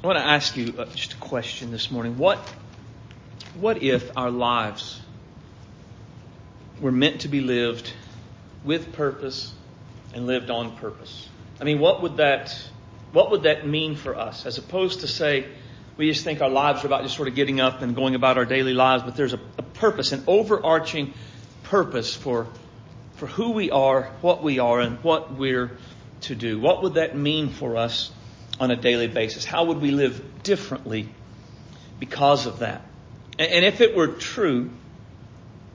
[0.00, 2.18] I want to ask you uh, just a question this morning.
[2.18, 2.38] What,
[3.58, 5.00] what if our lives
[6.80, 7.92] were meant to be lived
[8.62, 9.52] with purpose
[10.14, 11.28] and lived on purpose?
[11.60, 12.56] I mean, what would that,
[13.10, 15.46] what would that mean for us as opposed to say,
[15.96, 18.38] we just think our lives are about just sort of getting up and going about
[18.38, 21.12] our daily lives, but there's a, a purpose, an overarching
[21.64, 22.46] purpose for,
[23.16, 25.76] for who we are, what we are, and what we're
[26.20, 26.60] to do.
[26.60, 28.12] What would that mean for us
[28.60, 29.44] on a daily basis?
[29.44, 31.08] How would we live differently
[31.98, 32.82] because of that?
[33.38, 34.70] And, and if it were true,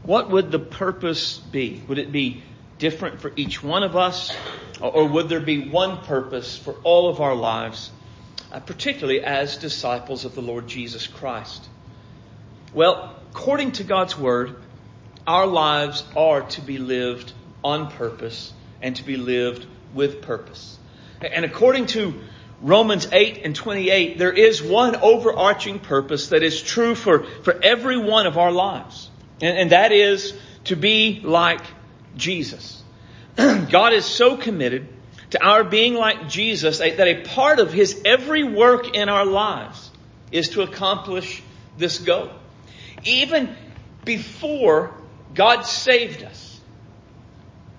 [0.04, 1.82] what would the purpose be?
[1.88, 2.44] Would it be
[2.78, 4.36] different for each one of us?
[4.82, 7.90] Or, would there be one purpose for all of our lives?
[8.54, 11.68] uh, particularly as disciples of the Lord Jesus Christ?
[12.74, 14.56] Well, according to God's Word,
[15.26, 20.78] our lives are to be lived on purpose and to be lived with purpose.
[21.22, 22.14] And according to
[22.64, 27.98] Romans 8 and 28, there is one overarching purpose that is true for, for every
[27.98, 29.10] one of our lives.
[29.42, 30.34] And, and that is
[30.66, 31.60] to be like
[32.16, 32.82] Jesus.
[33.36, 34.88] God is so committed
[35.32, 39.92] to our being like Jesus, that a part of His every work in our lives
[40.32, 41.44] is to accomplish
[41.78, 42.30] this goal.
[43.04, 43.54] Even
[44.06, 44.96] before
[45.36, 46.62] God saved us,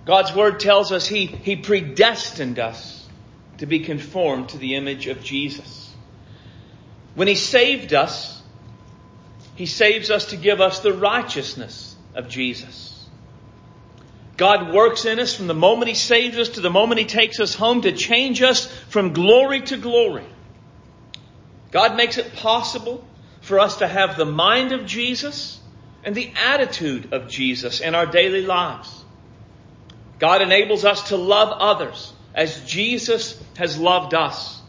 [0.04, 3.03] God's Word tells us He, he predestined us
[3.58, 5.92] to be conformed to the image of Jesus.
[7.14, 8.42] When He saved us,
[9.54, 12.90] He saves us to give us the righteousness of Jesus.
[14.36, 17.38] God works in us from the moment He saves us to the moment He takes
[17.38, 20.26] us home to change us from glory to glory.
[21.70, 23.04] God makes it possible
[23.40, 25.60] for us to have the mind of Jesus
[26.02, 29.04] and the attitude of Jesus in our daily lives.
[30.18, 34.60] God enables us to love others as Jesus has loved us.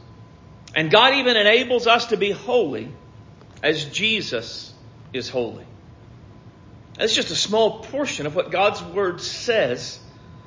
[0.75, 2.91] And God even enables us to be holy
[3.63, 4.73] as Jesus
[5.13, 5.65] is holy.
[6.97, 9.99] That's just a small portion of what God's Word says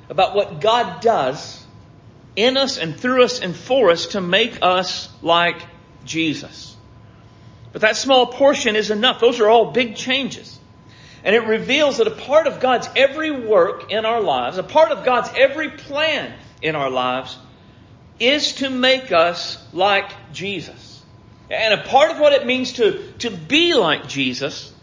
[0.09, 1.63] about what God does
[2.35, 5.61] in us and through us and for us to make us like
[6.05, 6.75] Jesus.
[7.71, 9.19] But that small portion is enough.
[9.19, 10.57] Those are all big changes.
[11.23, 14.91] And it reveals that a part of God's every work in our lives, a part
[14.91, 17.37] of God's every plan in our lives,
[18.19, 21.03] is to make us like Jesus.
[21.49, 24.73] And a part of what it means to, to be like Jesus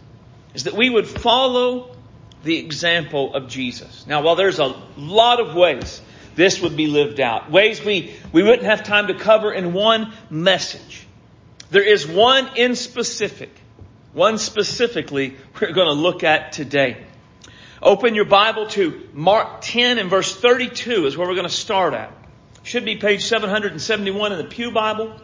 [0.54, 1.94] is that we would follow
[2.42, 4.06] the example of Jesus.
[4.06, 6.00] Now, while there's a lot of ways
[6.34, 10.12] this would be lived out, ways we, we wouldn't have time to cover in one
[10.30, 11.06] message,
[11.70, 13.50] there is one in specific,
[14.12, 17.04] one specifically we're going to look at today.
[17.82, 21.92] Open your Bible to Mark 10 and verse 32 is where we're going to start
[21.92, 22.12] at.
[22.62, 25.14] Should be page 771 in the Pew Bible.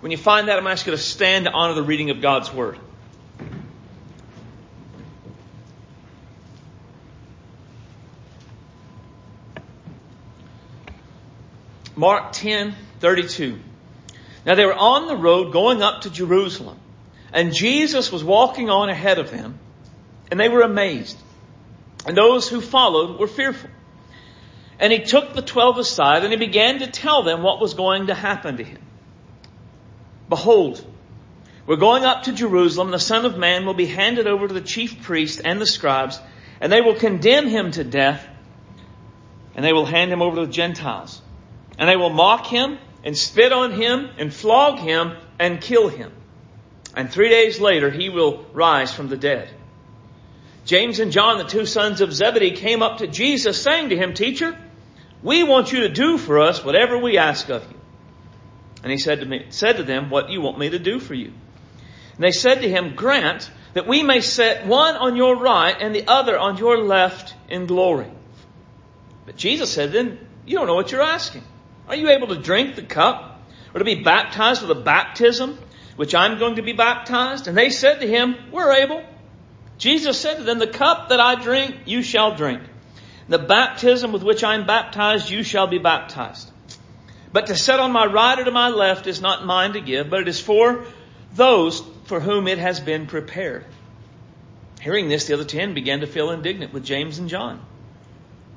[0.00, 2.52] When you find that, I'm asking you to stand to honor the reading of God's
[2.52, 2.78] Word.
[11.96, 13.58] Mark 10, 32.
[14.44, 16.78] Now they were on the road going up to Jerusalem,
[17.32, 19.58] and Jesus was walking on ahead of them,
[20.30, 21.16] and they were amazed.
[22.06, 23.70] And those who followed were fearful.
[24.78, 28.06] And he took the twelve aside, and he began to tell them what was going
[28.06, 28.80] to happen to him.
[30.28, 30.84] Behold,
[31.66, 34.60] we're going up to Jerusalem, the Son of Man will be handed over to the
[34.60, 36.20] chief priests and the scribes,
[36.60, 38.26] and they will condemn him to death,
[39.54, 41.20] and they will hand him over to the Gentiles
[41.78, 46.12] and they will mock him and spit on him and flog him and kill him.
[46.94, 49.48] And three days later he will rise from the dead.
[50.66, 54.14] James and John, the two sons of Zebedee, came up to Jesus saying to him,
[54.14, 54.58] Teacher,
[55.22, 57.78] we want you to do for us whatever we ask of you.
[58.82, 60.98] And he said to me, said to them, What do you want me to do
[60.98, 61.32] for you?
[62.16, 65.94] And they said to him, Grant that we may set one on your right and
[65.94, 68.10] the other on your left in glory.
[69.24, 71.44] But Jesus said, Then you don't know what you're asking.
[71.88, 73.40] Are you able to drink the cup
[73.72, 75.58] or to be baptized with a baptism
[75.94, 77.46] which I'm going to be baptized?
[77.46, 79.04] And they said to him, We're able.
[79.78, 82.62] Jesus said to them, The cup that I drink, you shall drink.
[83.28, 86.50] The baptism with which I am baptized, you shall be baptized.
[87.32, 90.08] But to set on my right or to my left is not mine to give,
[90.08, 90.86] but it is for
[91.34, 93.64] those for whom it has been prepared.
[94.80, 97.60] Hearing this, the other ten began to feel indignant with James and John.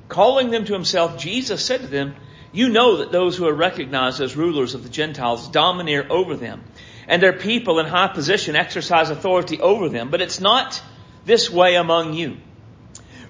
[0.08, 2.14] Calling them to himself, Jesus said to them,
[2.52, 6.62] you know that those who are recognized as rulers of the Gentiles domineer over them,
[7.06, 10.10] and their people in high position exercise authority over them.
[10.10, 10.82] But it's not
[11.24, 12.36] this way among you.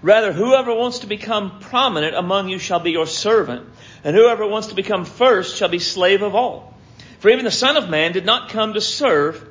[0.03, 3.69] Rather, whoever wants to become prominent among you shall be your servant,
[4.03, 6.75] and whoever wants to become first shall be slave of all.
[7.19, 9.47] For even the Son of Man did not come to serve,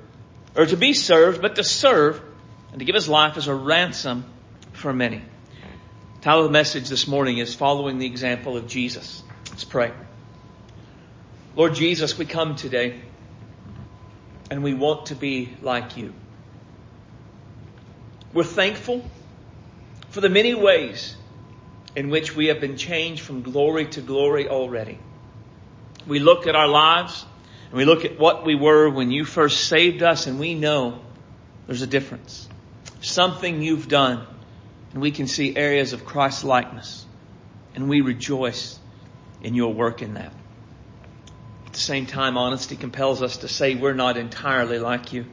[0.55, 2.19] or to be served, but to serve,
[2.71, 4.25] and to give his life as a ransom
[4.73, 5.21] for many.
[6.15, 9.21] The title of the message this morning is Following the Example of Jesus.
[9.49, 9.91] Let's pray.
[11.55, 12.99] Lord Jesus, we come today,
[14.49, 16.13] and we want to be like you.
[18.33, 19.03] We're thankful
[20.09, 21.15] for the many ways
[21.95, 24.99] in which we have been changed from glory to glory already.
[26.05, 27.25] We look at our lives
[27.69, 30.99] and we look at what we were when you first saved us and we know
[31.65, 32.47] there's a difference.
[33.01, 34.25] Something you've done
[34.93, 37.05] and we can see areas of Christ likeness
[37.73, 38.79] and we rejoice
[39.41, 40.33] in your work in that.
[41.65, 45.25] At the same time, honesty compels us to say we're not entirely like you.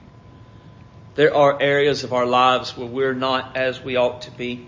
[1.16, 4.66] There are areas of our lives where we're not as we ought to be.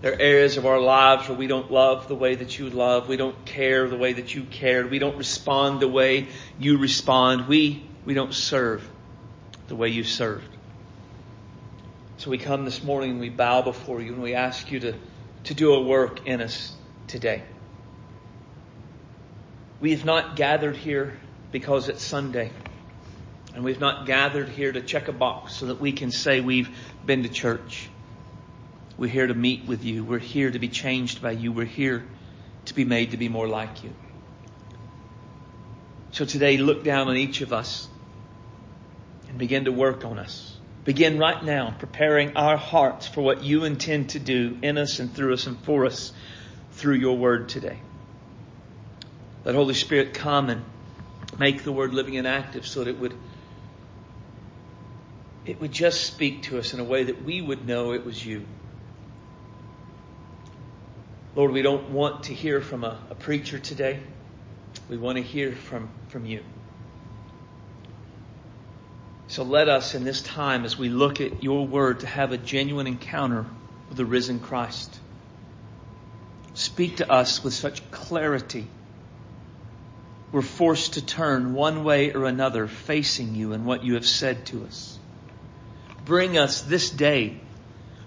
[0.00, 3.08] There are areas of our lives where we don't love the way that you love.
[3.08, 4.90] We don't care the way that you cared.
[4.90, 6.26] We don't respond the way
[6.58, 7.46] you respond.
[7.46, 8.88] We, we don't serve
[9.68, 10.48] the way you served.
[12.16, 14.94] So we come this morning and we bow before you and we ask you to,
[15.44, 16.74] to do a work in us
[17.06, 17.44] today.
[19.80, 21.16] We have not gathered here
[21.52, 22.50] because it's Sunday.
[23.54, 26.70] And we've not gathered here to check a box so that we can say we've
[27.04, 27.88] been to church.
[28.96, 30.04] We're here to meet with you.
[30.04, 31.52] We're here to be changed by you.
[31.52, 32.06] We're here
[32.66, 33.92] to be made to be more like you.
[36.12, 37.88] So today, look down on each of us
[39.28, 40.56] and begin to work on us.
[40.84, 45.14] Begin right now preparing our hearts for what you intend to do in us and
[45.14, 46.12] through us and for us
[46.72, 47.78] through your word today.
[49.44, 50.64] Let Holy Spirit come and
[51.38, 53.14] make the word living and active so that it would
[55.44, 58.24] it would just speak to us in a way that we would know it was
[58.24, 58.46] you.
[61.34, 64.00] Lord, we don't want to hear from a, a preacher today.
[64.88, 66.42] We want to hear from, from you.
[69.28, 72.38] So let us in this time as we look at your word to have a
[72.38, 73.46] genuine encounter
[73.88, 75.00] with the risen Christ.
[76.54, 78.66] Speak to us with such clarity.
[80.32, 84.44] We're forced to turn one way or another facing you and what you have said
[84.46, 84.98] to us.
[86.04, 87.40] Bring us this day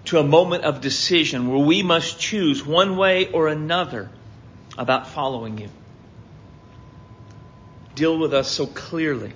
[0.06, 4.10] to a moment of decision where we must choose one way or another
[4.76, 5.68] about following you.
[7.94, 9.32] Deal with us so clearly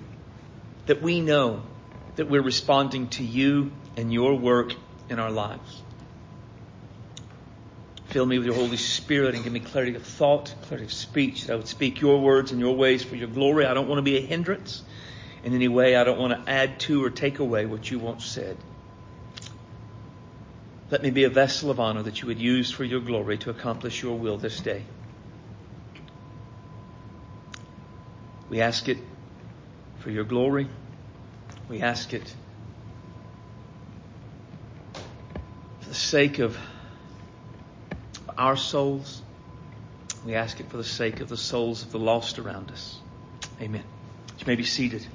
[0.85, 1.63] that we know
[2.15, 4.75] that we're responding to you and your work
[5.09, 5.81] in our lives.
[8.05, 11.45] Fill me with your Holy Spirit and give me clarity of thought, clarity of speech,
[11.45, 13.65] that I would speak your words and your ways for your glory.
[13.65, 14.83] I don't want to be a hindrance
[15.43, 15.95] in any way.
[15.95, 18.57] I don't want to add to or take away what you once said.
[20.89, 23.49] Let me be a vessel of honor that you would use for your glory to
[23.49, 24.83] accomplish your will this day.
[28.49, 28.97] We ask it
[29.99, 30.67] for your glory.
[31.69, 32.35] We ask it
[35.79, 36.57] for the sake of
[38.37, 39.21] our souls.
[40.25, 42.99] We ask it for the sake of the souls of the lost around us.
[43.61, 43.83] Amen.
[44.39, 45.07] You may be seated.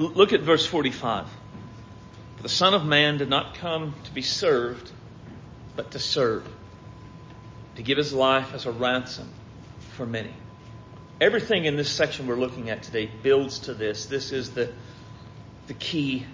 [0.00, 1.26] Look at verse 45.
[2.36, 4.90] For the Son of Man did not come to be served,
[5.76, 6.48] but to serve,
[7.76, 9.28] to give his life as a ransom
[9.96, 10.32] for many.
[11.20, 14.06] Everything in this section we're looking at today builds to this.
[14.06, 14.72] This is the,
[15.66, 16.24] the key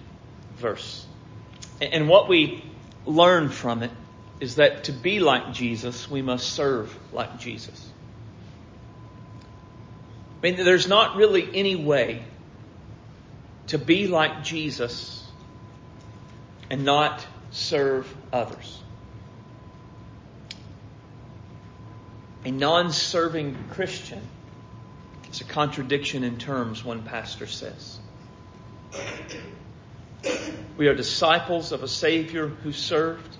[0.55, 1.05] verse.
[1.81, 2.63] And what we
[3.05, 3.91] learn from it
[4.39, 7.91] is that to be like Jesus, we must serve like Jesus.
[10.41, 12.23] I mean, there's not really any way
[13.67, 15.25] to be like Jesus
[16.69, 18.81] and not serve others.
[22.45, 24.21] A non serving Christian
[25.29, 27.99] is a contradiction in terms, one pastor says.
[30.77, 33.35] We are disciples of a Savior who served,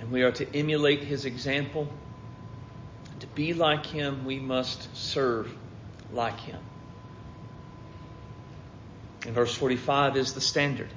[0.00, 1.88] and we are to emulate his example.
[3.20, 5.54] To be like him, we must serve
[6.12, 6.60] like him.
[9.24, 10.90] And verse 45 is the standard.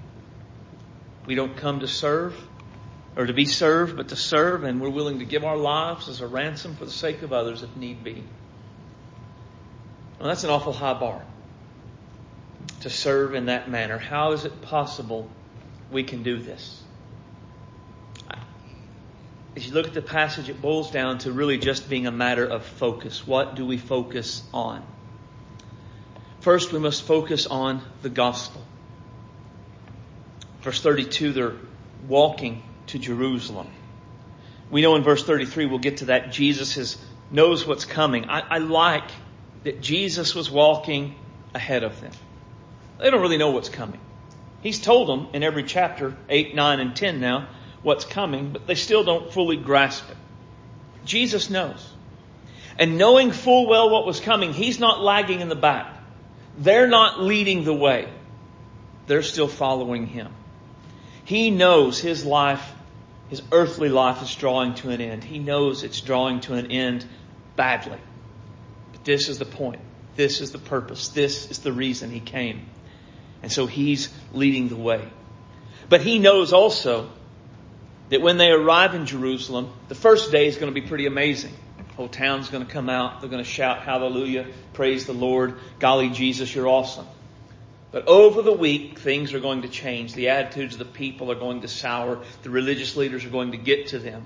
[1.26, 2.36] We don't come to serve
[3.16, 6.22] or to be served, but to serve, and we're willing to give our lives as
[6.22, 8.24] a ransom for the sake of others if need be.
[10.20, 11.24] Well, that's an awful high bar
[12.82, 13.98] to serve in that manner.
[13.98, 15.30] How is it possible
[15.92, 16.84] we can do this?
[19.56, 22.46] As you look at the passage, it boils down to really just being a matter
[22.46, 23.26] of focus.
[23.26, 24.86] What do we focus on?
[26.48, 28.62] First, we must focus on the gospel.
[30.62, 31.56] Verse 32, they're
[32.08, 33.68] walking to Jerusalem.
[34.72, 36.98] We know in verse 33, we'll get to that, Jesus has
[37.30, 38.30] knows what's coming.
[38.30, 39.12] I, I like
[39.66, 41.16] that Jesus was walking
[41.54, 42.14] ahead of them.
[42.98, 44.00] They don't really know what's coming.
[44.62, 47.50] He's told them in every chapter, 8, 9, and 10 now,
[47.82, 50.18] what's coming, but they still don't fully grasp it.
[51.04, 51.92] Jesus knows.
[52.80, 55.96] And knowing full well what was coming, He's not lagging in the back.
[56.58, 58.10] They're not leading the way.
[59.06, 60.34] They're still following Him.
[61.24, 62.74] He knows His life,
[63.30, 65.24] His earthly life is drawing to an end.
[65.24, 67.06] He knows it's drawing to an end
[67.56, 68.00] badly.
[68.92, 69.82] But this is the point.
[70.16, 71.10] This is the purpose.
[71.10, 72.66] This is the reason He came.
[73.44, 75.08] And so He's leading the way.
[75.90, 77.10] But He knows also
[78.10, 81.54] that when they arrive in Jerusalem, the first day is going to be pretty amazing.
[81.98, 83.22] Whole town's going to come out.
[83.22, 87.08] They're going to shout hallelujah, praise the Lord, golly Jesus, you're awesome.
[87.92, 90.14] But over the week, things are going to change.
[90.14, 92.24] The attitudes of the people are going to sour.
[92.44, 94.26] The religious leaders are going to get to them.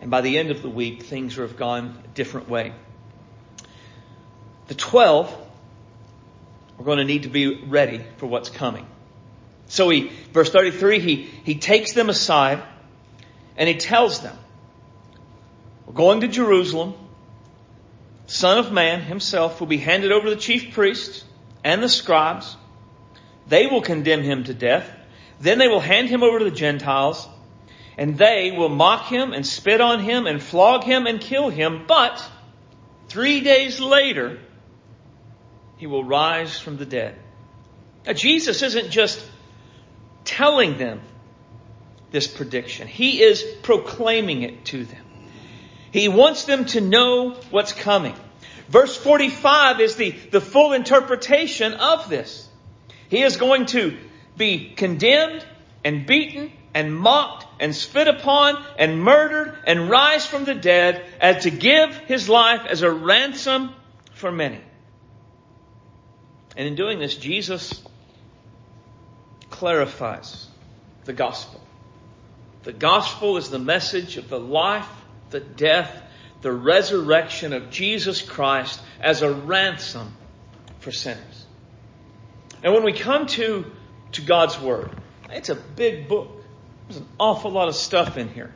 [0.00, 2.72] And by the end of the week, things have gone a different way.
[4.68, 5.36] The twelve
[6.78, 8.86] are going to need to be ready for what's coming.
[9.66, 12.62] So he, verse 33, he, he takes them aside
[13.56, 14.38] and he tells them,
[15.98, 16.94] going to Jerusalem.
[18.26, 21.24] Son of Man himself will be handed over to the chief priests
[21.64, 22.56] and the scribes.
[23.48, 24.88] They will condemn him to death.
[25.40, 27.26] Then they will hand him over to the Gentiles,
[27.96, 31.84] and they will mock him and spit on him and flog him and kill him.
[31.88, 32.24] But
[33.08, 34.38] three days later,
[35.78, 37.18] he will rise from the dead.
[38.06, 39.20] Now, Jesus isn't just
[40.24, 41.00] telling them
[42.12, 42.86] this prediction.
[42.86, 45.07] He is proclaiming it to them.
[45.92, 48.14] He wants them to know what's coming.
[48.68, 52.48] Verse 45 is the, the full interpretation of this.
[53.08, 53.96] He is going to
[54.36, 55.44] be condemned
[55.84, 61.40] and beaten and mocked and spit upon and murdered and rise from the dead and
[61.42, 63.72] to give his life as a ransom
[64.12, 64.60] for many.
[66.56, 67.82] And in doing this, Jesus
[69.48, 70.46] clarifies
[71.04, 71.60] the gospel.
[72.64, 74.88] The gospel is the message of the life,
[75.30, 76.02] the death,
[76.42, 80.14] the resurrection of Jesus Christ as a ransom
[80.80, 81.46] for sinners.
[82.62, 83.70] And when we come to,
[84.12, 84.90] to God's Word,
[85.30, 86.30] it's a big book.
[86.88, 88.52] There's an awful lot of stuff in here.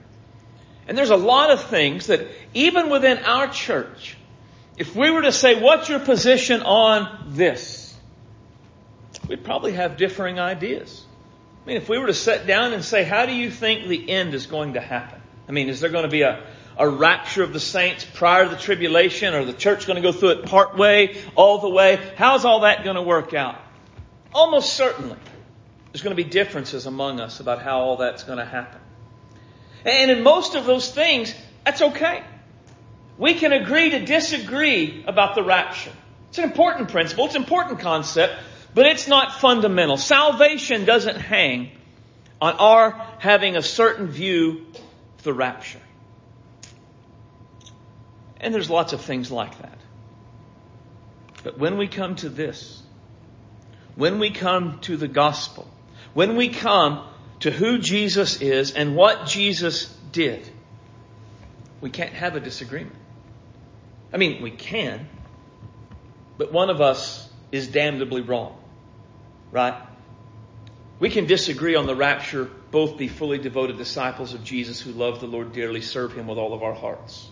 [0.88, 4.16] And there's a lot of things that even within our church,
[4.76, 7.94] if we were to say, what's your position on this?
[9.28, 11.04] We'd probably have differing ideas.
[11.62, 14.10] I mean, if we were to sit down and say, how do you think the
[14.10, 15.20] end is going to happen?
[15.48, 16.44] I mean, is there going to be a,
[16.78, 20.12] a rapture of the saints prior to the tribulation or the church going to go
[20.12, 21.98] through it part way, all the way?
[22.16, 23.58] How's all that going to work out?
[24.34, 25.18] Almost certainly.
[25.92, 28.80] There's going to be differences among us about how all that's going to happen.
[29.84, 32.22] And in most of those things, that's okay.
[33.18, 35.92] We can agree to disagree about the rapture.
[36.30, 37.26] It's an important principle.
[37.26, 38.34] It's an important concept.
[38.74, 39.98] But it's not fundamental.
[39.98, 41.72] Salvation doesn't hang
[42.40, 44.66] on our having a certain view
[45.18, 45.78] of the rapture.
[48.42, 49.78] And there's lots of things like that.
[51.44, 52.82] But when we come to this,
[53.94, 55.70] when we come to the gospel,
[56.12, 57.06] when we come
[57.40, 60.48] to who Jesus is and what Jesus did,
[61.80, 62.96] we can't have a disagreement.
[64.12, 65.08] I mean, we can,
[66.36, 68.58] but one of us is damnably wrong.
[69.50, 69.74] Right?
[70.98, 75.20] We can disagree on the rapture, both be fully devoted disciples of Jesus who love
[75.20, 77.28] the Lord dearly, serve Him with all of our hearts.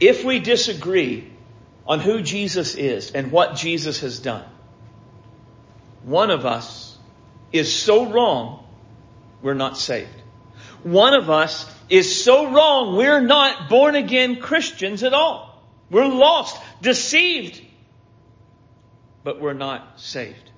[0.00, 1.30] If we disagree
[1.86, 4.44] on who Jesus is and what Jesus has done,
[6.02, 6.96] one of us
[7.52, 8.64] is so wrong,
[9.42, 10.08] we're not saved.
[10.82, 15.62] One of us is so wrong, we're not born again Christians at all.
[15.90, 17.60] We're lost, deceived,
[19.22, 20.50] but we're not saved.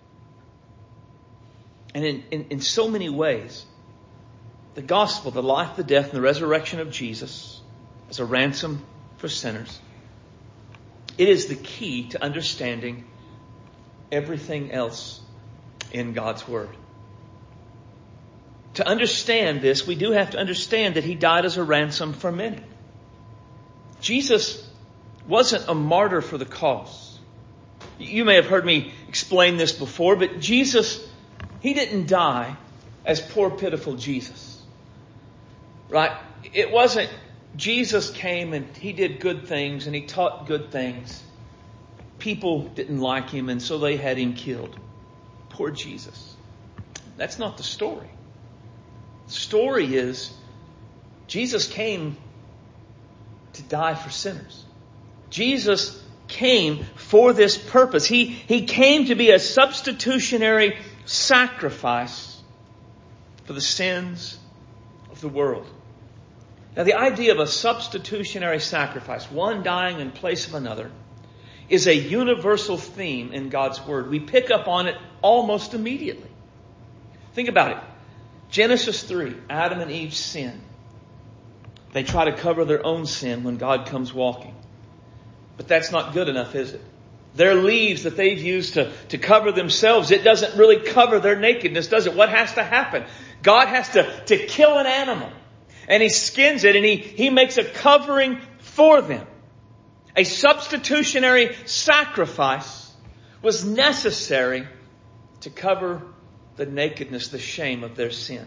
[1.95, 3.67] And in, in, in so many ways,
[4.75, 7.61] the gospel, the life, the death, and the resurrection of Jesus
[8.09, 8.85] as a ransom
[9.23, 9.81] for sinners,
[11.17, 13.05] it is the key to understanding
[14.11, 15.21] everything else
[15.93, 16.69] in God's Word.
[18.75, 22.33] To understand this, we do have to understand that He died as a ransom for
[22.33, 22.61] many.
[24.01, 24.69] Jesus
[25.27, 27.17] wasn't a martyr for the cause.
[27.99, 31.09] You may have heard me explain this before, but Jesus
[31.61, 32.57] he didn't die
[33.05, 34.61] as poor, pitiful Jesus.
[35.89, 36.11] Right?
[36.53, 37.09] It wasn't
[37.57, 41.23] Jesus came and he did good things and he taught good things.
[42.19, 44.79] People didn't like him and so they had him killed.
[45.51, 46.37] Poor Jesus.
[47.17, 48.09] That's not the story.
[49.27, 50.33] The story is
[51.27, 52.17] Jesus came
[53.55, 54.65] to die for sinners.
[55.31, 58.07] Jesus came for this purpose.
[58.07, 62.41] He, he came to be a substitutionary sacrifice
[63.45, 64.39] for the sins
[65.11, 65.67] of the world.
[66.77, 70.91] Now, the idea of a substitutionary sacrifice, one dying in place of another,
[71.69, 74.09] is a universal theme in God's Word.
[74.09, 76.31] We pick up on it almost immediately.
[77.35, 77.79] Think about it.
[78.51, 80.61] Genesis 3, Adam and Eve sin.
[81.93, 84.55] They try to cover their own sin when God comes walking.
[85.57, 86.81] But that's not good enough, is it?
[87.35, 91.89] Their leaves that they've used to, to cover themselves, it doesn't really cover their nakedness,
[91.89, 92.15] does it?
[92.15, 93.05] What has to happen?
[93.43, 95.31] God has to, to kill an animal.
[95.89, 99.27] And he skins it and he, he makes a covering for them.
[100.17, 102.93] A substitutionary sacrifice
[103.41, 104.67] was necessary
[105.41, 106.03] to cover
[106.57, 108.47] the nakedness, the shame of their sin.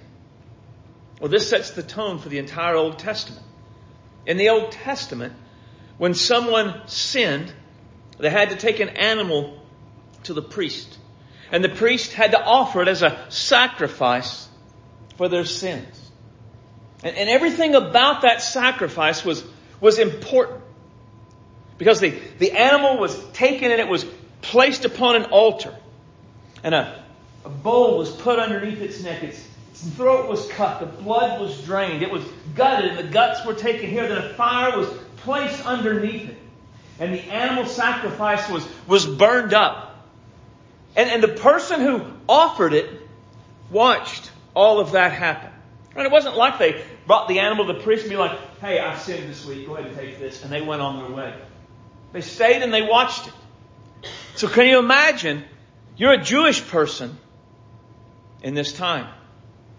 [1.20, 3.46] Well, this sets the tone for the entire Old Testament.
[4.26, 5.34] In the Old Testament,
[5.98, 7.54] when someone sinned,
[8.20, 9.60] they had to take an animal
[10.24, 10.98] to the priest.
[11.52, 14.48] And the priest had to offer it as a sacrifice
[15.18, 16.05] for their sins.
[17.06, 19.46] And, and everything about that sacrifice was,
[19.80, 20.62] was important.
[21.78, 22.10] Because the,
[22.40, 24.04] the animal was taken and it was
[24.42, 25.74] placed upon an altar.
[26.64, 27.04] And a,
[27.46, 29.22] a bowl was put underneath its neck.
[29.22, 30.80] Its, its throat was cut.
[30.80, 32.02] The blood was drained.
[32.02, 32.24] It was
[32.56, 34.08] gutted and the guts were taken here.
[34.08, 36.38] Then a fire was placed underneath it.
[36.98, 40.08] And the animal sacrifice was, was burned up.
[40.96, 42.90] And, and the person who offered it
[43.70, 45.52] watched all of that happen.
[45.96, 48.80] And it wasn't like they brought the animal to the priest and be like, hey,
[48.80, 49.68] I've sinned this week.
[49.68, 50.44] Go ahead and take this.
[50.44, 51.34] And they went on their way.
[52.14, 53.34] They stayed and they watched it.
[54.36, 55.44] So can you imagine?
[55.98, 57.18] You're a Jewish person
[58.42, 59.08] in this time.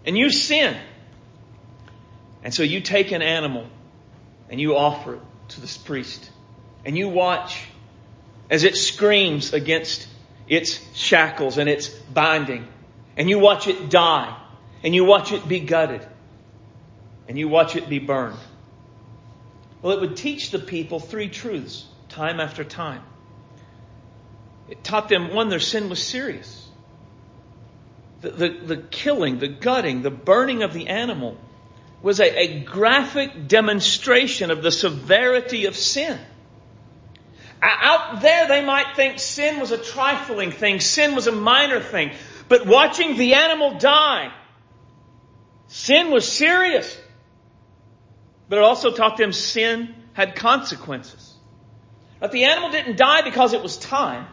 [0.05, 0.75] And you sin.
[2.43, 3.67] And so you take an animal
[4.49, 6.29] and you offer it to this priest.
[6.85, 7.65] And you watch
[8.49, 10.07] as it screams against
[10.47, 12.67] its shackles and its binding.
[13.17, 14.35] And you watch it die.
[14.83, 16.07] And you watch it be gutted.
[17.27, 18.37] And you watch it be burned.
[19.81, 23.03] Well, it would teach the people three truths time after time.
[24.69, 26.67] It taught them, one, their sin was serious.
[28.21, 31.37] The, the, the killing, the gutting, the burning of the animal
[32.01, 36.19] was a, a graphic demonstration of the severity of sin.
[37.61, 42.11] Out there, they might think sin was a trifling thing, sin was a minor thing.
[42.47, 44.31] But watching the animal die,
[45.67, 46.97] sin was serious.
[48.49, 51.33] But it also taught them sin had consequences.
[52.19, 54.27] That the animal didn't die because it was time.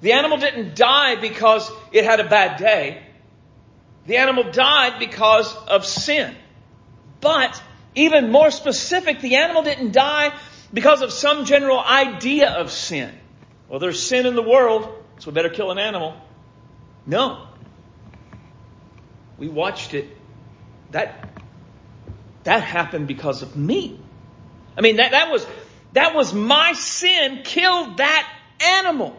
[0.00, 3.02] The animal didn't die because it had a bad day.
[4.06, 6.34] The animal died because of sin.
[7.20, 7.60] But
[7.94, 10.32] even more specific, the animal didn't die
[10.72, 13.12] because of some general idea of sin.
[13.68, 16.14] Well, there's sin in the world, so we better kill an animal.
[17.06, 17.46] No.
[19.36, 20.16] We watched it.
[20.92, 21.27] That,
[22.48, 24.00] that happened because of me.
[24.74, 25.46] I mean, that, that was,
[25.92, 28.26] that was my sin killed that
[28.58, 29.14] animal.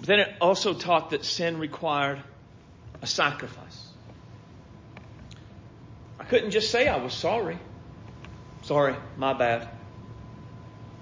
[0.00, 2.20] But then it also taught that sin required
[3.00, 3.86] a sacrifice.
[6.18, 7.60] I couldn't just say I was sorry.
[8.62, 9.68] Sorry, my bad.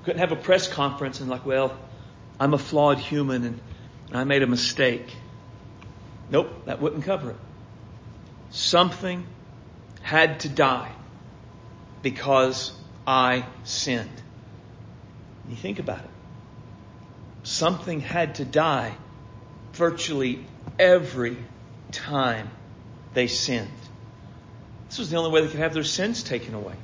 [0.04, 1.74] Couldn't have a press conference and like, well,
[2.38, 3.60] I'm a flawed human and
[4.12, 5.10] I made a mistake.
[6.28, 7.36] Nope, that wouldn't cover it.
[8.50, 9.26] Something
[10.08, 10.90] had to die
[12.00, 12.72] because
[13.06, 14.22] I sinned.
[15.50, 16.10] You think about it.
[17.42, 18.94] Something had to die
[19.74, 20.46] virtually
[20.78, 21.36] every
[21.92, 22.48] time
[23.12, 23.68] they sinned.
[24.88, 26.74] This was the only way they could have their sins taken away.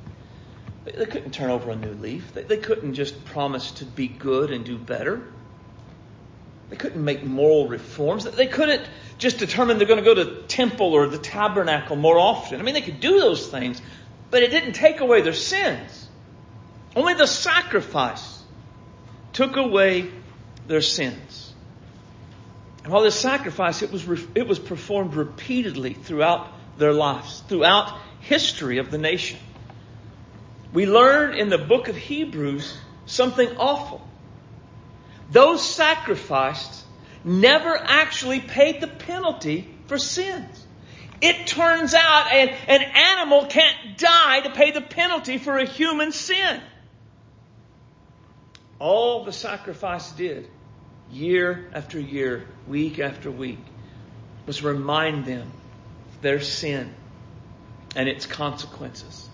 [0.83, 2.31] They, couldn't turn over a new leaf.
[2.35, 5.23] They couldn't just promise to be good and do better.
[6.69, 8.23] They couldn't make moral reforms.
[8.23, 12.59] They couldn't just determine they're going to go to temple or the tabernacle more often.
[12.59, 13.81] I mean, they could do those things,
[14.31, 16.07] but it didn't take away their sins.
[16.95, 18.41] Only the sacrifice
[19.33, 20.09] took away
[20.67, 21.53] their sins.
[22.83, 26.47] And while this sacrifice, it was, it was performed repeatedly throughout
[26.77, 29.39] their lives, throughout history of the nation.
[30.73, 34.07] We learn in the book of Hebrews something awful.
[35.35, 36.85] Those sacrificed
[37.25, 40.65] never actually paid the penalty for sins.
[41.19, 46.13] It turns out an, an animal can't die to pay the penalty for a human
[46.13, 46.61] sin.
[48.79, 50.47] All the sacrifice did,
[51.11, 53.59] year after year, week after week,
[54.45, 55.51] was remind them
[56.13, 56.93] of their sin
[57.93, 59.24] and its consequences.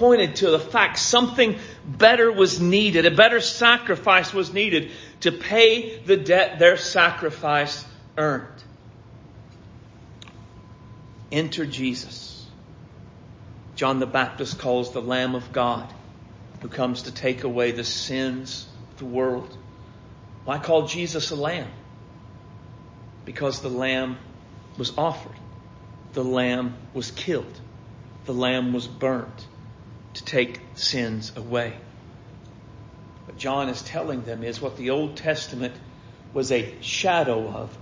[0.00, 5.98] Pointed to the fact something better was needed, a better sacrifice was needed to pay
[5.98, 7.84] the debt their sacrifice
[8.16, 8.46] earned.
[11.30, 12.46] Enter Jesus.
[13.76, 15.92] John the Baptist calls the Lamb of God
[16.62, 19.54] who comes to take away the sins of the world.
[20.46, 21.68] Why call Jesus a lamb?
[23.26, 24.16] Because the lamb
[24.78, 25.36] was offered.
[26.14, 27.60] The lamb was killed.
[28.24, 29.46] The lamb was burnt
[30.20, 31.74] to take sins away.
[33.26, 35.74] What John is telling them is what the Old Testament
[36.32, 37.76] was a shadow of.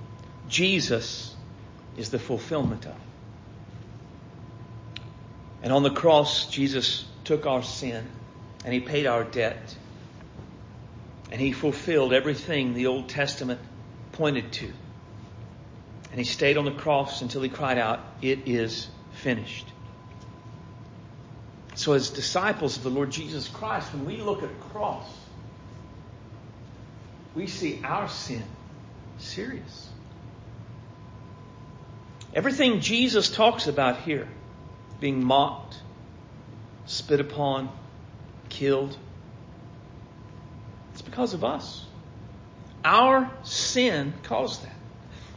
[0.49, 1.35] Jesus
[1.97, 2.97] is the fulfillment of.
[5.63, 8.07] And on the cross, Jesus took our sin
[8.65, 9.77] and he paid our debt.
[11.31, 13.61] And he fulfilled everything the Old Testament
[14.13, 14.73] pointed to.
[16.11, 19.67] And he stayed on the cross until he cried out, It is finished.
[21.79, 25.07] So, as disciples of the Lord Jesus Christ, when we look at a cross,
[27.37, 28.43] we see our sin
[29.19, 29.89] serious.
[32.35, 34.27] Everything Jesus talks about here,
[34.99, 35.81] being mocked,
[36.87, 37.69] spit upon,
[38.49, 38.99] killed,
[40.95, 41.87] it's because of us.
[42.85, 44.77] Our sin caused that.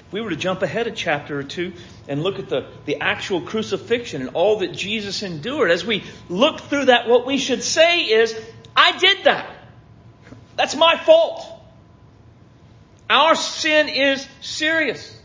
[0.07, 1.73] If we were to jump ahead a chapter or two
[2.11, 6.59] and look at the, the actual crucifixion and all that Jesus endured, as we look
[6.59, 8.37] through that, what we should say is,
[8.75, 9.49] I did that.
[10.57, 11.41] That's my fault.
[13.09, 15.17] Our sin is serious.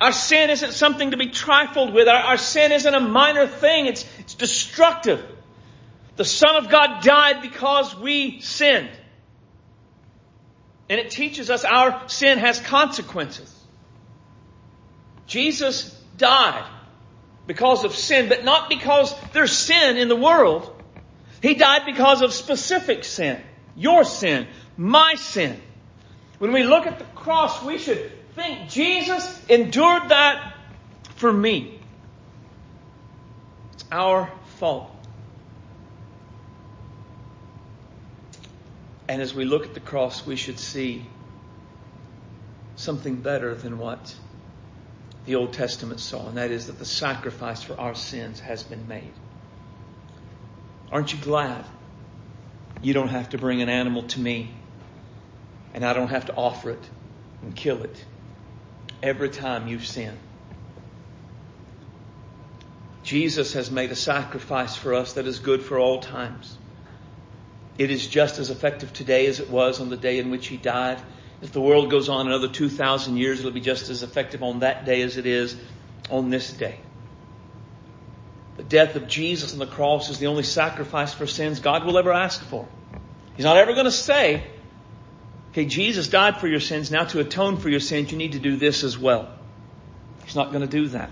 [0.00, 2.08] Our sin isn't something to be trifled with.
[2.08, 3.84] Our, our sin isn't a minor thing.
[3.84, 5.22] It's, it's destructive.
[6.16, 8.88] The Son of God died because we sinned.
[10.88, 13.53] And it teaches us our sin has consequences.
[15.34, 16.64] Jesus died
[17.48, 20.80] because of sin, but not because there's sin in the world.
[21.42, 23.42] He died because of specific sin.
[23.74, 25.60] Your sin, my sin.
[26.38, 30.54] When we look at the cross, we should think Jesus endured that
[31.16, 31.80] for me.
[33.72, 34.88] It's our fault.
[39.08, 41.04] And as we look at the cross, we should see
[42.76, 44.14] something better than what
[45.26, 48.86] the Old Testament saw, and that is that the sacrifice for our sins has been
[48.88, 49.12] made.
[50.92, 51.64] Aren't you glad
[52.82, 54.54] you don't have to bring an animal to me
[55.72, 56.90] and I don't have to offer it
[57.42, 58.04] and kill it
[59.02, 60.16] every time you sin?
[63.02, 66.56] Jesus has made a sacrifice for us that is good for all times.
[67.76, 70.56] It is just as effective today as it was on the day in which he
[70.56, 71.00] died.
[71.44, 74.86] If the world goes on another 2,000 years, it'll be just as effective on that
[74.86, 75.54] day as it is
[76.10, 76.78] on this day.
[78.56, 81.98] The death of Jesus on the cross is the only sacrifice for sins God will
[81.98, 82.66] ever ask for.
[83.36, 84.42] He's not ever going to say,
[85.50, 86.90] okay, Jesus died for your sins.
[86.90, 89.28] Now to atone for your sins, you need to do this as well.
[90.24, 91.10] He's not going to do that.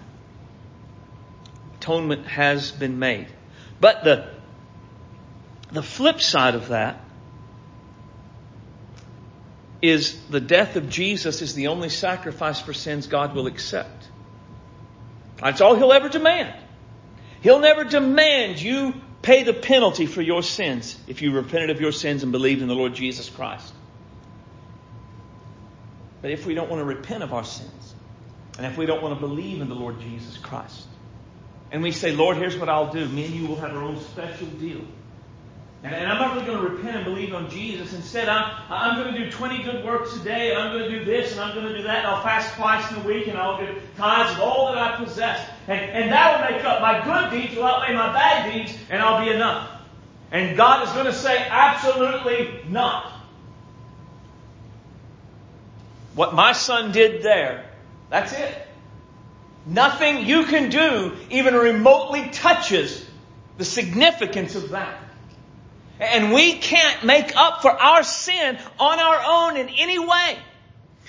[1.77, 3.27] Atonement has been made.
[3.81, 4.31] But the
[5.73, 7.05] the flip side of that
[9.83, 14.09] is the death of Jesus is the only sacrifice for sins God will accept.
[15.39, 16.55] That's all he'll ever demand.
[17.43, 21.91] He'll never demand you pay the penalty for your sins if you repented of your
[21.91, 23.75] sins and believed in the Lord Jesus Christ.
[26.23, 27.95] But if we don't want to repent of our sins,
[28.57, 30.87] and if we don't want to believe in the Lord Jesus Christ,
[31.73, 33.99] and we say, Lord, here's what I'll do, me and you will have our own
[33.99, 34.83] special deal.
[35.85, 37.93] And, and I'm not really going to repent and believe on Jesus.
[37.93, 40.99] Instead, I'm, I'm going to do 20 good works a day, and I'm going to
[40.99, 43.27] do this, and I'm going to do that, and I'll fast twice in a week,
[43.27, 45.45] and I'll give tithes of all that I possess.
[45.67, 49.03] And, and that will make up my good deeds will outweigh my bad deeds, and
[49.03, 49.71] I'll be enough.
[50.31, 53.13] And God is going to say, absolutely not.
[56.15, 57.65] What my son did there,
[58.09, 58.69] that's it.
[59.67, 63.05] Nothing you can do even remotely touches
[63.59, 64.99] the significance of that.
[66.03, 70.39] And we can't make up for our sin on our own in any way.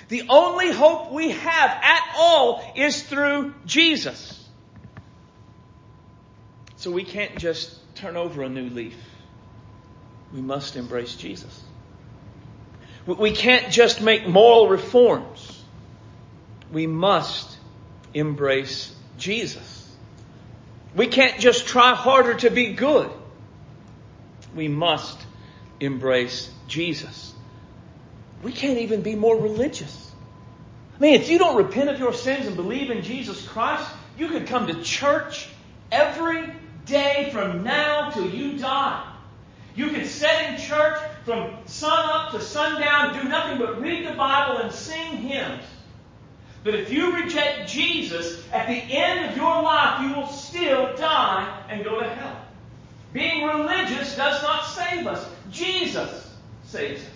[0.08, 4.48] The only hope we have at all is through Jesus.
[6.76, 8.96] So we can't just turn over a new leaf.
[10.32, 11.62] We must embrace Jesus.
[13.04, 15.64] We can't just make moral reforms.
[16.70, 17.58] We must
[18.14, 19.92] embrace Jesus.
[20.94, 23.10] We can't just try harder to be good
[24.54, 25.18] we must
[25.80, 27.32] embrace Jesus.
[28.42, 30.12] We can't even be more religious.
[30.96, 34.28] I mean, if you don't repent of your sins and believe in Jesus Christ, you
[34.28, 35.48] could come to church
[35.90, 36.52] every
[36.86, 39.10] day from now till you die.
[39.74, 44.12] You could sit in church from sun up to sundown, do nothing but read the
[44.12, 45.64] Bible and sing hymns.
[46.62, 51.66] But if you reject Jesus, at the end of your life, you will still die
[51.68, 52.33] and go to hell.
[53.14, 55.24] Being religious does not save us.
[55.50, 57.10] Jesus saves us.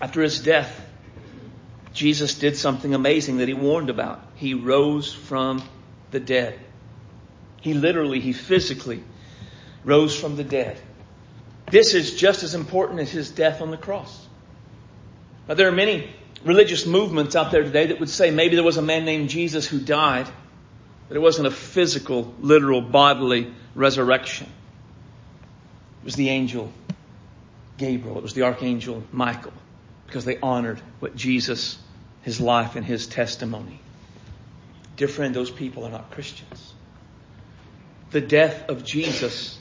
[0.00, 0.80] After his death,
[1.92, 4.22] Jesus did something amazing that he warned about.
[4.36, 5.62] He rose from
[6.10, 6.58] the dead.
[7.60, 9.04] He literally, he physically
[9.84, 10.80] rose from the dead.
[11.70, 14.26] This is just as important as his death on the cross.
[15.46, 16.10] Now, there are many
[16.42, 19.66] religious movements out there today that would say maybe there was a man named Jesus
[19.66, 20.26] who died,
[21.08, 24.46] but it wasn't a physical, literal, bodily resurrection.
[26.02, 26.72] It was the angel
[27.76, 29.52] Gabriel, it was the archangel Michael,
[30.06, 31.78] because they honored what Jesus,
[32.22, 33.80] his life, and his testimony.
[34.96, 36.72] Dear friend, those people are not Christians.
[38.12, 39.58] The death of Jesus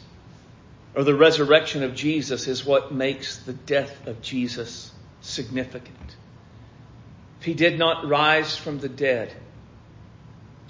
[0.96, 6.16] or the resurrection of Jesus is what makes the death of Jesus significant.
[7.40, 9.34] If he did not rise from the dead,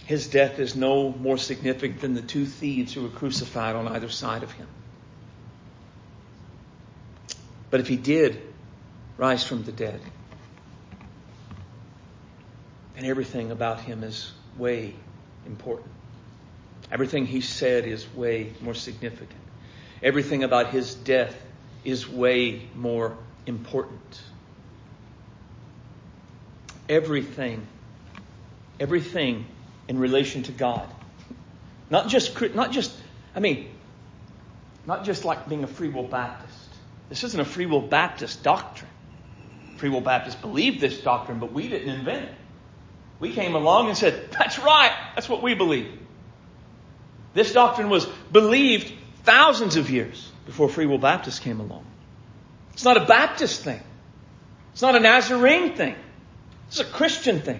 [0.06, 4.10] his death is no more significant than the two thieves who were crucified on either
[4.10, 4.68] side of him.
[7.70, 8.42] But if he did
[9.18, 10.00] rise from the dead,
[12.96, 14.94] then everything about him is way
[15.46, 15.90] important.
[16.92, 19.40] Everything he said is way more significant.
[20.04, 21.36] Everything about his death
[21.84, 24.22] is way more important.
[26.90, 27.66] Everything,
[28.80, 29.46] everything
[29.88, 30.88] in relation to God.
[31.90, 32.94] Not just, not just,
[33.36, 33.70] I mean,
[34.86, 36.58] not just like being a free will Baptist.
[37.10, 38.90] This isn't a free will Baptist doctrine.
[39.78, 42.36] Free will Baptists believe this doctrine, but we didn't invent it.
[43.20, 45.92] We came along and said, that's right, that's what we believe.
[47.34, 48.92] This doctrine was believed
[49.24, 51.86] thousands of years before Free Will Baptists came along.
[52.74, 53.82] It's not a Baptist thing.
[54.74, 55.96] It's not a Nazarene thing.
[56.68, 57.60] It's a Christian thing.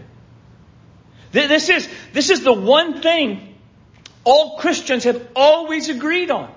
[1.34, 3.56] This is, this is the one thing
[4.24, 6.54] all Christians have always agreed on.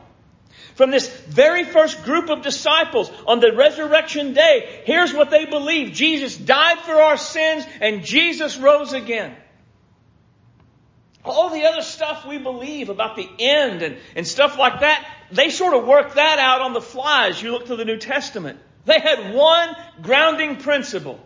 [0.75, 5.93] From this very first group of disciples on the resurrection day, here's what they believe.
[5.93, 9.35] Jesus died for our sins and Jesus rose again.
[11.25, 15.49] All the other stuff we believe about the end and, and stuff like that, they
[15.49, 18.61] sort of work that out on the fly as you look to the New Testament.
[18.85, 21.19] They had one grounding principle.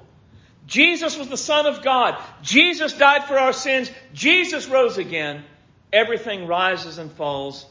[0.70, 2.16] Jesus was the Son of God.
[2.42, 3.90] Jesus died for our sins.
[4.14, 5.42] Jesus rose again.
[5.92, 7.66] Everything rises and falls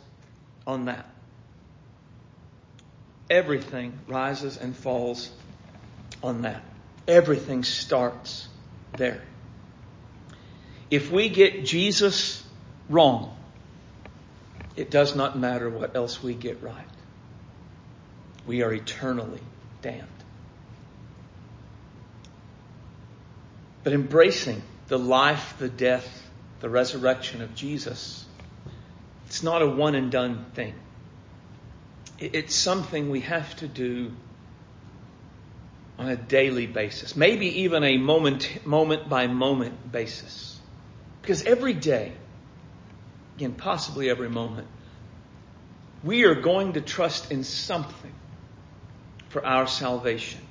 [0.67, 1.09] on that.
[3.29, 5.31] Everything rises and falls
[6.21, 6.61] on that.
[7.07, 8.49] Everything starts
[8.97, 9.21] there.
[10.91, 12.43] If we get Jesus
[12.89, 13.33] wrong,
[14.75, 16.85] it does not matter what else we get right.
[18.45, 19.41] We are eternally
[19.81, 20.18] damned.
[23.83, 28.25] But embracing the life, the death, the resurrection of Jesus,
[29.27, 30.73] it's not a one and done thing.
[32.17, 34.11] It's something we have to do
[35.97, 40.59] on a daily basis, maybe even a moment, moment by moment basis.
[41.21, 42.13] Because every day,
[43.35, 44.67] again, possibly every moment,
[46.03, 48.13] we are going to trust in something
[49.27, 50.41] for our salvation.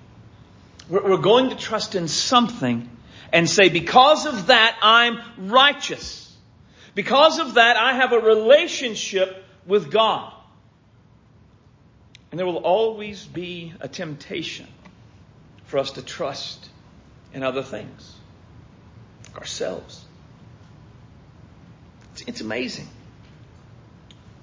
[0.89, 2.89] We're going to trust in something
[3.33, 6.37] and say, because of that, I'm righteous.
[6.95, 10.33] Because of that, I have a relationship with God.
[12.31, 14.67] And there will always be a temptation
[15.65, 16.69] for us to trust
[17.33, 18.15] in other things,
[19.37, 20.05] ourselves.
[22.13, 22.89] It's, it's amazing.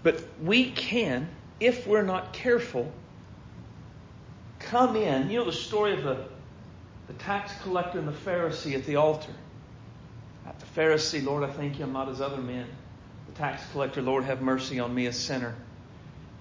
[0.04, 1.28] But we can,
[1.60, 2.92] if we're not careful,
[4.60, 5.30] come in.
[5.30, 6.26] You know the story of the,
[7.08, 9.32] the tax collector and the Pharisee at the altar.
[10.46, 12.68] At the Pharisee, Lord, I thank you I'm not as other men.
[13.28, 15.56] The tax collector, Lord, have mercy on me, a sinner.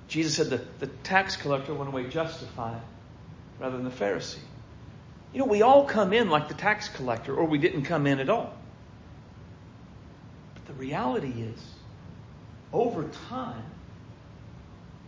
[0.09, 2.81] Jesus said the, the tax collector went away justified
[3.59, 4.39] rather than the Pharisee.
[5.33, 8.21] You know, we all come in like the tax collector, or we didn't come in
[8.21, 8.55] at all.
[10.55, 11.61] But The reality is,
[12.73, 13.65] over time,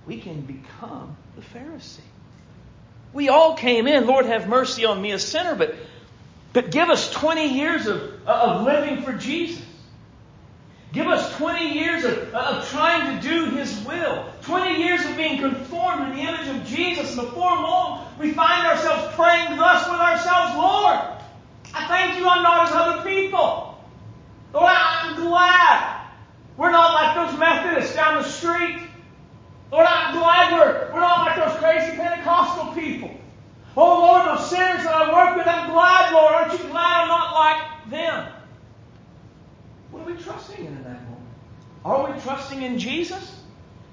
[0.06, 2.00] we can become the Pharisee.
[3.16, 5.74] We all came in, Lord, have mercy on me, a sinner, but,
[6.52, 9.64] but give us 20 years of, of living for Jesus.
[10.92, 15.40] Give us 20 years of, of trying to do His will, 20 years of being
[15.40, 19.98] conformed to the image of Jesus, and before long, we find ourselves praying thus with
[19.98, 20.98] ourselves, Lord,
[21.72, 23.82] I thank you I'm not as other people.
[24.52, 26.02] Lord, I'm glad
[26.58, 28.85] we're not like those Methodists down the street.
[29.70, 33.10] Lord, I'm glad we're, we're not like those crazy Pentecostal people.
[33.76, 36.32] Oh, Lord, those sinners that I work with, I'm glad, Lord.
[36.32, 38.32] Aren't you glad I'm not like them?
[39.90, 41.26] What are we trusting in in that moment?
[41.84, 43.38] Are we trusting in Jesus?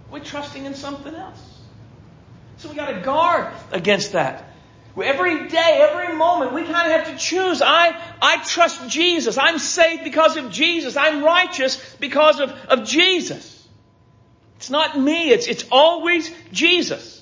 [0.09, 1.59] We're trusting in something else.
[2.57, 4.45] So we got to guard against that.
[4.95, 7.63] Every day, every moment, we kind of have to choose.
[7.63, 9.39] I, I trust Jesus.
[9.39, 10.95] I'm saved because of Jesus.
[10.95, 13.52] I'm righteous because of, of Jesus.
[14.63, 15.29] It's not me.
[15.29, 17.21] It's, it's always Jesus.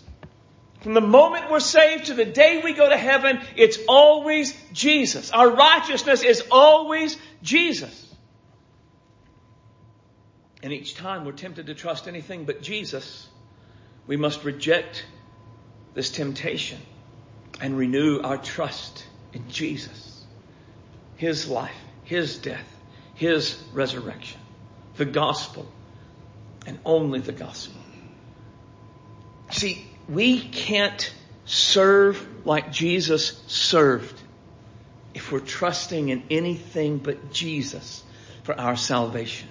[0.82, 5.32] From the moment we're saved to the day we go to heaven, it's always Jesus.
[5.32, 8.15] Our righteousness is always Jesus.
[10.62, 13.27] And each time we're tempted to trust anything but Jesus,
[14.06, 15.04] we must reject
[15.95, 16.77] this temptation
[17.60, 20.23] and renew our trust in Jesus.
[21.15, 21.73] His life,
[22.04, 22.71] His death,
[23.15, 24.39] His resurrection,
[24.95, 25.65] the gospel,
[26.65, 27.80] and only the gospel.
[29.52, 31.13] See, we can't
[31.45, 34.19] serve like Jesus served
[35.13, 38.04] if we're trusting in anything but Jesus
[38.43, 39.50] for our salvation.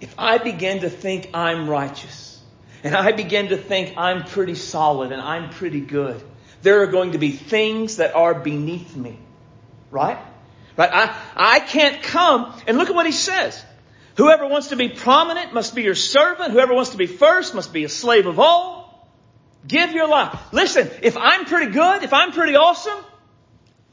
[0.00, 2.40] If I begin to think I'm righteous
[2.82, 6.22] and I begin to think I'm pretty solid and I'm pretty good,
[6.62, 9.18] there are going to be things that are beneath me.
[9.90, 10.18] Right?
[10.76, 10.90] Right?
[10.92, 13.64] I, I can't come and look at what he says.
[14.16, 16.52] Whoever wants to be prominent must be your servant.
[16.52, 19.08] Whoever wants to be first must be a slave of all.
[19.66, 20.38] Give your life.
[20.52, 22.98] Listen, if I'm pretty good, if I'm pretty awesome,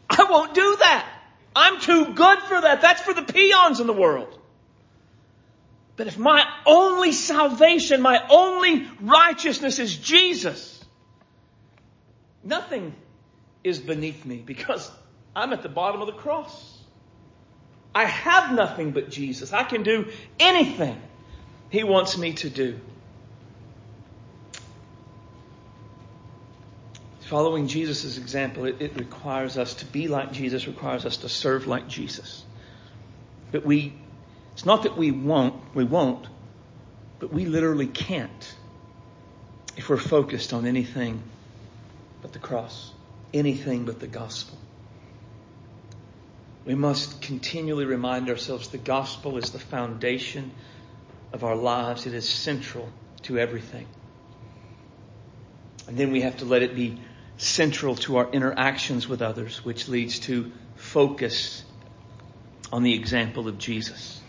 [0.09, 1.07] I won't do that.
[1.55, 2.81] I'm too good for that.
[2.81, 4.37] That's for the peons in the world.
[5.95, 10.83] But if my only salvation, my only righteousness is Jesus,
[12.43, 12.95] nothing
[13.63, 14.89] is beneath me because
[15.35, 16.70] I'm at the bottom of the cross.
[17.93, 19.53] I have nothing but Jesus.
[19.53, 20.99] I can do anything
[21.69, 22.79] He wants me to do.
[27.21, 31.65] Following Jesus' example, it, it, requires us to be like Jesus, requires us to serve
[31.65, 32.43] like Jesus.
[33.53, 33.93] But we,
[34.51, 36.27] it's not that we won't, we won't,
[37.19, 38.55] but we literally can't
[39.77, 41.21] if we're focused on anything
[42.21, 42.91] but the cross,
[43.33, 44.57] anything but the gospel.
[46.65, 50.51] We must continually remind ourselves the gospel is the foundation
[51.33, 52.05] of our lives.
[52.05, 52.89] It is central
[53.23, 53.87] to everything.
[55.87, 56.99] And then we have to let it be
[57.37, 61.63] central to our interactions with others, which leads to focus
[62.71, 64.21] on the example of Jesus.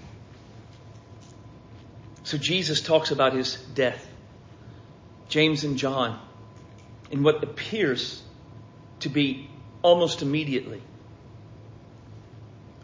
[2.25, 4.09] So Jesus talks about his death.
[5.29, 6.19] James and John,
[7.11, 8.23] in what appears
[9.01, 9.51] to be
[9.83, 10.83] almost immediately,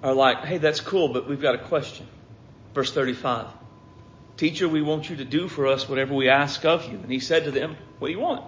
[0.03, 2.07] are like, hey, that's cool, but we've got a question.
[2.75, 3.47] Verse 35.
[4.37, 6.99] Teacher, we want you to do for us whatever we ask of you.
[6.99, 8.45] And he said to them, what do you want?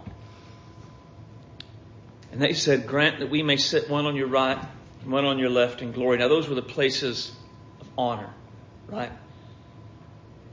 [2.32, 4.58] And they said, grant that we may sit one on your right
[5.02, 6.18] and one on your left in glory.
[6.18, 7.32] Now those were the places
[7.80, 8.32] of honor,
[8.86, 9.10] right?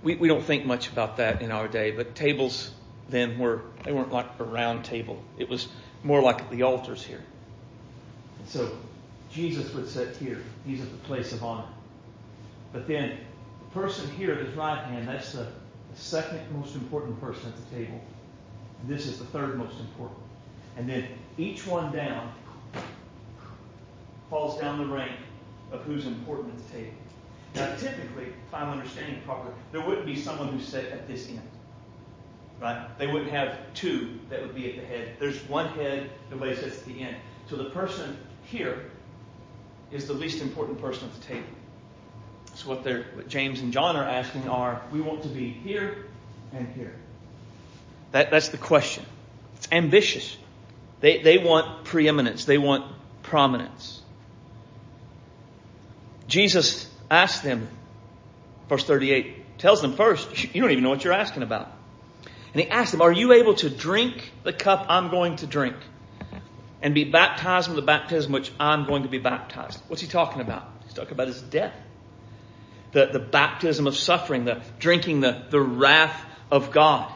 [0.02, 2.72] We, we don't think much about that in our day, but tables
[3.10, 5.22] then were, they weren't like a round table.
[5.38, 5.68] It was
[6.04, 7.24] more like the altars here.
[8.48, 8.72] So
[9.32, 10.42] Jesus would sit here.
[10.66, 11.68] He's at the place of honor.
[12.74, 13.18] But then
[13.60, 17.58] the person here at his right hand, that's the, the second most important person at
[17.58, 18.02] the table.
[18.82, 20.20] And this is the third most important.
[20.78, 22.32] And then each one down
[24.30, 25.18] falls down the rank
[25.72, 26.94] of who's important at the table.
[27.56, 31.42] Now, typically, if I'm understanding properly, there wouldn't be someone who sat at this end.
[32.62, 32.88] Right?
[32.98, 35.16] They wouldn't have two that would be at the head.
[35.20, 37.16] There's one head, nobody sits at the end.
[37.50, 38.92] So the person here
[39.92, 41.48] is the least important person at the table.
[42.56, 46.06] So what, what James and John are asking are, we want to be here
[46.54, 46.96] and here.
[48.12, 49.06] That, that's the question.
[49.58, 50.36] It's ambitious.
[51.00, 52.46] They, they want preeminence.
[52.46, 54.02] They want prominence.
[56.28, 57.68] Jesus asked them,
[58.70, 61.72] verse 38, tells them first, you don't even know what you're asking about.
[62.54, 65.76] And he asked them, are you able to drink the cup I'm going to drink?
[66.88, 69.82] And be baptized with the baptism which I'm going to be baptized.
[69.90, 70.64] What's he talking about?
[70.86, 71.74] He's talking about his death.
[72.94, 76.18] The, the baptism of suffering, the drinking the, the wrath
[76.50, 77.12] of God.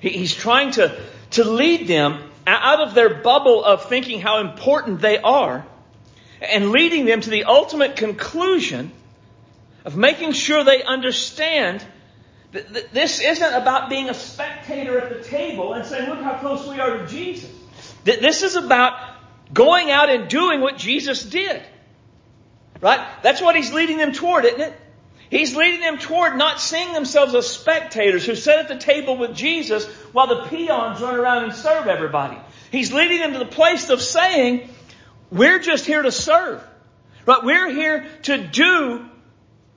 [0.00, 1.00] He, he's trying to,
[1.30, 5.64] to lead them out of their bubble of thinking how important they are
[6.42, 8.90] and leading them to the ultimate conclusion
[9.84, 11.84] of making sure they understand
[12.50, 16.66] that this isn't about being a spectator at the table and saying, look how close
[16.66, 17.55] we are to Jesus.
[18.06, 18.98] This is about
[19.52, 21.62] going out and doing what Jesus did.
[22.80, 23.04] Right?
[23.22, 24.80] That's what he's leading them toward, isn't it?
[25.28, 29.34] He's leading them toward not seeing themselves as spectators who sit at the table with
[29.34, 32.38] Jesus while the peons run around and serve everybody.
[32.70, 34.68] He's leading them to the place of saying,
[35.30, 36.64] we're just here to serve.
[37.24, 37.42] Right?
[37.42, 39.06] We're here to do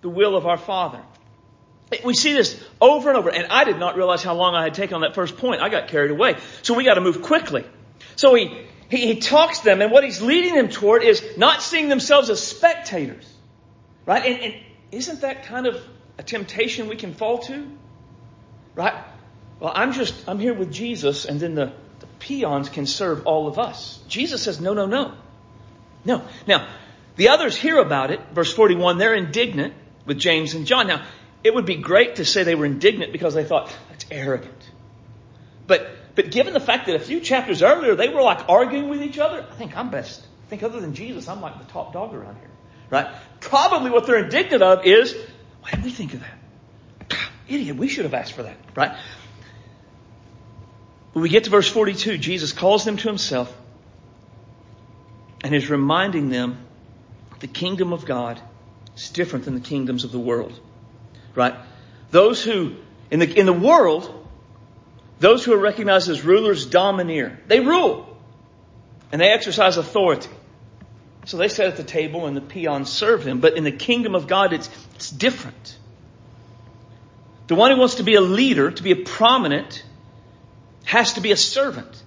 [0.02, 1.02] the will of our Father.
[2.06, 4.76] We see this over and over, and I did not realize how long I had
[4.76, 5.62] taken on that first point.
[5.62, 6.38] I got carried away.
[6.62, 7.66] So we got to move quickly.
[8.20, 8.52] So he,
[8.90, 12.30] he, he talks to them, and what he's leading them toward is not seeing themselves
[12.30, 13.26] as spectators.
[14.06, 14.26] Right?
[14.26, 14.56] And, and
[14.92, 15.82] isn't that kind of
[16.18, 17.66] a temptation we can fall to?
[18.76, 18.94] Right?
[19.62, 23.48] Well, I'm just, I'm here with Jesus, and then the, the peons can serve all
[23.48, 24.02] of us.
[24.10, 25.14] Jesus says, no, no, no.
[26.04, 26.26] No.
[26.46, 26.68] Now,
[27.16, 28.20] the others hear about it.
[28.34, 29.74] Verse 41, they're indignant
[30.06, 30.88] with James and John.
[30.88, 31.06] Now,
[31.42, 34.70] it would be great to say they were indignant because they thought, that's arrogant.
[36.20, 39.18] But, given the fact that a few chapters earlier they were like arguing with each
[39.18, 40.22] other, I think I'm best.
[40.46, 42.50] I think other than Jesus, I'm like the top dog around here.
[42.90, 43.08] Right?
[43.40, 45.16] Probably what they're indignant of is,
[45.62, 47.20] why didn't we think of that?
[47.48, 48.58] Idiot, we should have asked for that.
[48.76, 48.98] Right?
[51.14, 53.56] When we get to verse 42, Jesus calls them to himself
[55.46, 56.58] and is reminding them
[57.40, 58.42] the kingdom of God
[58.98, 60.60] is different than the kingdoms of the world.
[61.34, 61.56] Right?
[62.12, 62.76] Those who,
[63.10, 64.19] in the, in the world,
[65.20, 67.40] those who are recognized as rulers domineer.
[67.48, 68.18] They rule.
[69.12, 70.30] And they exercise authority.
[71.26, 73.40] So they sat at the table and the peons served them.
[73.40, 75.78] But in the kingdom of God, it's, it's different.
[77.48, 79.84] The one who wants to be a leader, to be a prominent,
[80.86, 82.04] has to be a servant.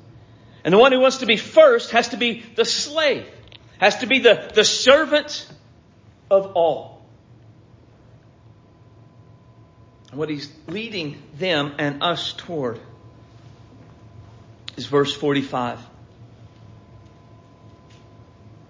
[0.65, 3.27] And the one who wants to be first has to be the slave,
[3.79, 5.47] has to be the, the servant
[6.31, 7.03] of all.
[10.11, 12.81] And what he's leading them and us toward
[14.77, 15.79] is verse 45.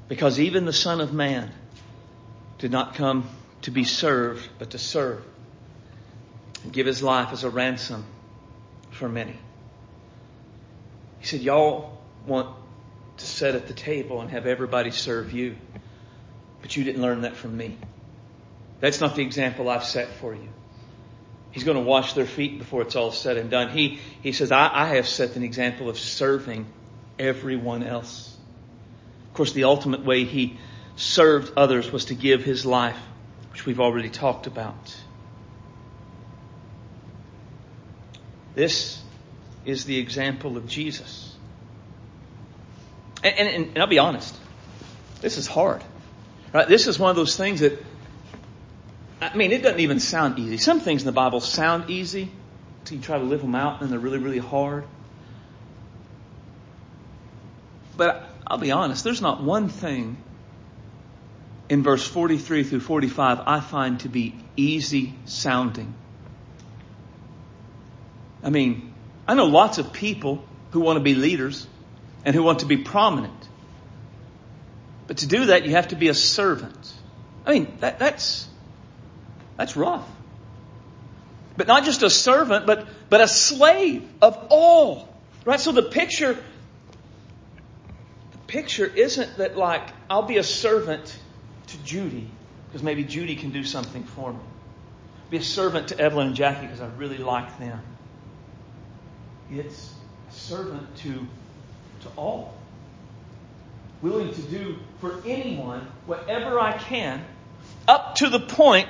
[0.08, 1.50] Because even the Son of Man
[2.58, 3.28] did not come
[3.62, 5.24] to be served, but to serve
[6.64, 8.04] and give his life as a ransom
[8.90, 9.36] for many.
[11.20, 12.54] He said, Y'all want
[13.16, 15.56] to sit at the table and have everybody serve you,
[16.60, 17.78] but you didn't learn that from me.
[18.80, 20.48] That's not the example I've set for you.
[21.52, 23.68] He's going to wash their feet before it's all said and done.
[23.68, 26.66] He, he says, I, I have set an example of serving
[27.18, 28.34] everyone else.
[29.28, 30.58] Of course, the ultimate way he
[30.96, 32.98] served others was to give his life,
[33.50, 34.96] which we've already talked about.
[38.54, 39.02] This
[39.64, 41.34] is the example of Jesus.
[43.22, 44.34] And, and, and, I'll be honest,
[45.20, 45.82] this is hard.
[46.52, 46.66] Right?
[46.66, 47.82] This is one of those things that,
[49.22, 50.56] I mean, it doesn't even sound easy.
[50.56, 52.30] Some things in the Bible sound easy
[52.80, 54.84] until you try to live them out and they're really, really hard.
[57.96, 60.16] But I'll be honest, there's not one thing
[61.68, 65.94] in verse 43 through 45 I find to be easy sounding.
[68.42, 68.92] I mean,
[69.28, 71.66] I know lots of people who want to be leaders
[72.24, 73.48] and who want to be prominent.
[75.06, 76.92] But to do that, you have to be a servant.
[77.46, 78.48] I mean, that, that's,
[79.62, 80.08] that's rough.
[81.56, 85.08] But not just a servant, but, but a slave of all.
[85.44, 85.60] Right?
[85.60, 86.32] So the picture,
[88.32, 91.16] the picture isn't that like, I'll be a servant
[91.68, 92.28] to Judy,
[92.66, 94.40] because maybe Judy can do something for me.
[95.30, 97.80] Be a servant to Evelyn and Jackie because I really like them.
[99.48, 99.94] It's
[100.28, 102.52] a servant to, to all.
[104.00, 107.24] Willing to do for anyone whatever I can,
[107.86, 108.88] up to the point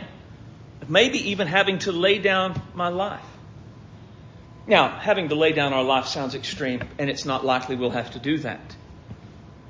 [0.89, 3.25] maybe even having to lay down my life.
[4.67, 8.13] Now, having to lay down our life sounds extreme, and it's not likely we'll have
[8.13, 8.77] to do that.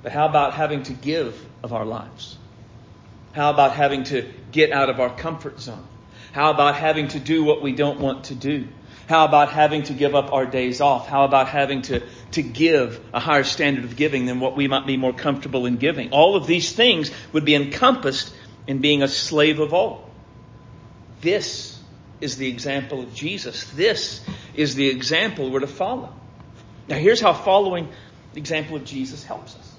[0.02, 2.36] But how about having to give of our lives?
[3.32, 5.86] How about having to get out of our comfort zone?
[6.32, 8.68] How about having to do what we don't want to do?
[9.08, 11.08] How about having to give up our days off?
[11.08, 12.02] How about having to,
[12.32, 15.76] to give a higher standard of giving than what we might be more comfortable in
[15.76, 16.12] giving?
[16.12, 18.34] All of these things would be encompassed
[18.66, 20.11] in being a slave of all.
[21.22, 21.80] This
[22.20, 23.70] is the example of Jesus.
[23.70, 26.12] This is the example we're to follow.
[26.88, 27.88] Now here's how following
[28.34, 29.74] the example of Jesus helps us.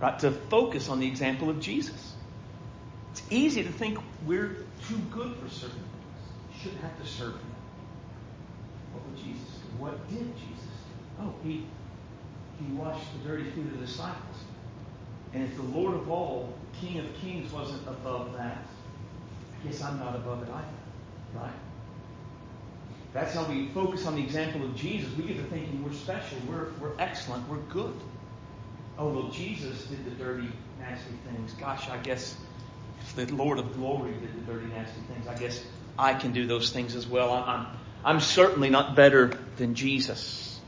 [0.00, 0.18] Right?
[0.20, 2.14] To focus on the example of Jesus.
[3.12, 4.56] It's easy to think we're
[4.88, 6.52] too good for certain things.
[6.52, 7.54] We shouldn't have to serve him.
[8.92, 9.82] What would Jesus do?
[9.82, 11.24] What did Jesus do?
[11.24, 11.64] Oh, he,
[12.58, 14.36] he washed the dirty feet of the disciples.
[15.32, 18.66] And if the Lord of all, King of Kings, wasn't above that,
[19.64, 21.42] Guess I'm not above it either.
[21.42, 21.52] Right?
[23.12, 25.16] That's how we focus on the example of Jesus.
[25.16, 27.94] We get to thinking we're special, we're, we're excellent, we're good.
[28.98, 30.48] Oh, well, Jesus did the dirty,
[30.80, 31.52] nasty things.
[31.54, 32.36] Gosh, I guess
[33.00, 35.64] if the Lord of glory did the dirty, nasty things, I guess
[35.98, 37.32] I can do those things as well.
[37.32, 37.66] I'm,
[38.04, 40.60] I'm certainly not better than Jesus.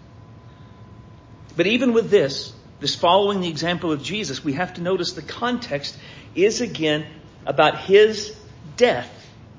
[1.56, 5.22] But even with this, this following the example of Jesus, we have to notice the
[5.22, 5.96] context
[6.34, 7.06] is again
[7.44, 8.36] about his
[8.76, 9.10] death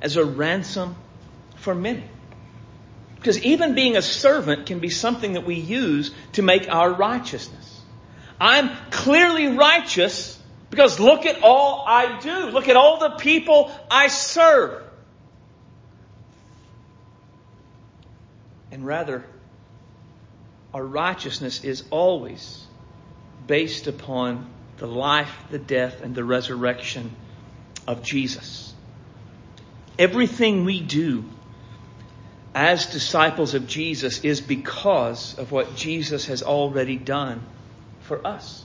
[0.02, 0.96] as a ransom
[1.56, 2.04] for many.
[3.16, 7.82] Because even being a servant can be something that we use to make our righteousness.
[8.40, 10.40] I'm clearly righteous
[10.70, 12.50] because look at all I do.
[12.52, 14.84] Look at all the people I serve.
[18.72, 19.26] And rather,
[20.74, 22.64] our righteousness is always
[23.48, 24.48] based upon
[24.78, 27.16] the life, the death, and the resurrection
[27.88, 28.74] of Jesus.
[30.00, 31.26] Everything we do
[32.54, 37.42] as disciples of Jesus is because of what Jesus has already done
[38.02, 38.64] for us.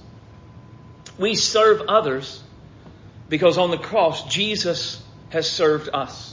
[1.18, 2.42] We serve others
[3.28, 6.32] because on the cross, Jesus has served us.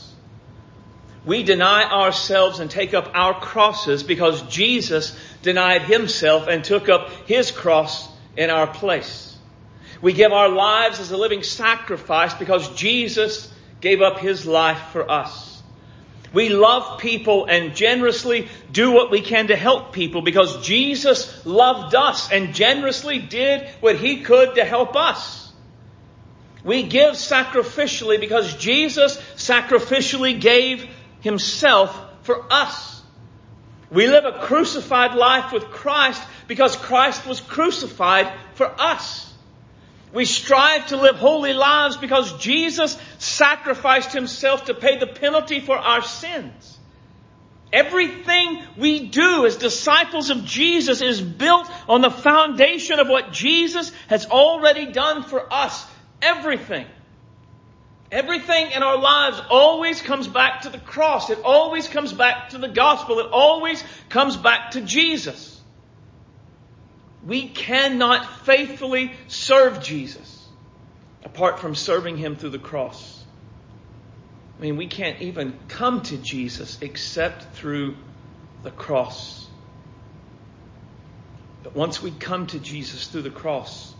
[1.25, 7.09] We deny ourselves and take up our crosses because Jesus denied himself and took up
[7.25, 9.37] his cross in our place.
[10.01, 15.09] We give our lives as a living sacrifice because Jesus gave up his life for
[15.09, 15.61] us.
[16.31, 21.95] We love people and generously do what we can to help people because Jesus loved
[21.95, 25.51] us and generously did what he could to help us.
[26.63, 30.87] We give sacrificially because Jesus sacrificially gave
[31.21, 33.01] himself for us.
[33.89, 39.28] We live a crucified life with Christ because Christ was crucified for us.
[40.11, 45.77] We strive to live holy lives because Jesus sacrificed himself to pay the penalty for
[45.77, 46.77] our sins.
[47.71, 53.91] Everything we do as disciples of Jesus is built on the foundation of what Jesus
[54.07, 55.85] has already done for us.
[56.21, 56.87] Everything.
[58.11, 61.29] Everything in our lives always comes back to the cross.
[61.29, 63.19] It always comes back to the gospel.
[63.19, 65.58] It always comes back to Jesus.
[67.29, 70.47] We cannot faithfully serve Jesus
[71.23, 73.23] apart from serving Him through the cross.
[74.57, 77.95] I mean, we can't even come to Jesus except through
[78.63, 79.47] the cross.
[81.61, 83.93] But once we come to Jesus through the cross,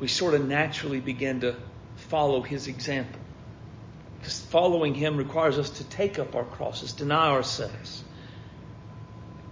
[0.00, 1.54] we sort of naturally begin to
[1.94, 3.20] follow His example.
[4.18, 8.02] Because following Him requires us to take up our crosses, deny ourselves.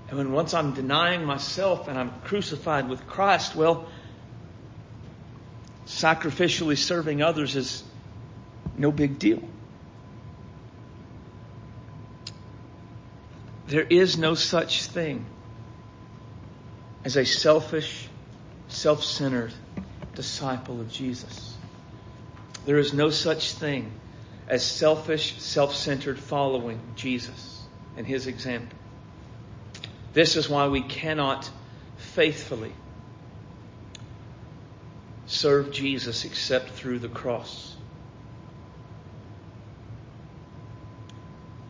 [0.09, 3.89] And when once I'm denying myself and I'm crucified with Christ, well,
[5.87, 7.83] sacrificially serving others is
[8.77, 9.43] no big deal.
[13.67, 15.25] There is no such thing
[17.05, 18.09] as a selfish,
[18.69, 19.53] self centered
[20.15, 21.57] disciple of Jesus.
[22.67, 23.93] There is no such thing
[24.49, 27.63] as selfish, self centered following Jesus
[27.97, 28.79] and his example.
[30.15, 31.51] This is why we cannot
[31.97, 32.73] faithfully
[35.27, 37.77] serve Jesus except through the cross.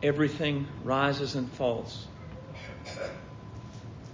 [0.03, 2.07] Everything rises and falls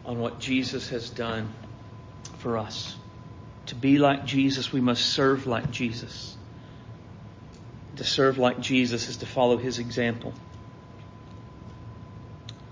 [0.07, 1.53] on what Jesus has done
[2.39, 2.97] for us.
[3.67, 6.37] To be like Jesus, we must serve like Jesus.
[7.97, 10.33] To serve like Jesus is to follow his example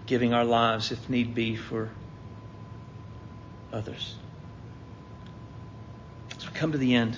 [0.08, 1.90] giving our lives, if need be, for
[3.72, 4.16] others.
[6.36, 7.16] As we come to the end,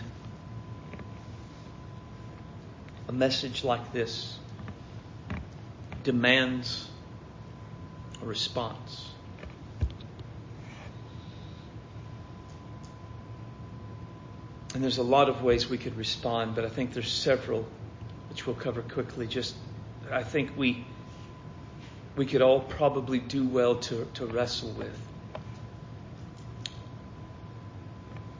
[3.08, 4.36] a message like this
[6.02, 6.88] demands
[8.22, 9.08] a response.
[14.74, 17.66] And there's a lot of ways we could respond, but I think there's several
[18.30, 19.28] which we'll cover quickly.
[19.28, 19.54] Just,
[20.10, 20.84] I think we
[22.20, 24.94] we could all probably do well to, to wrestle with.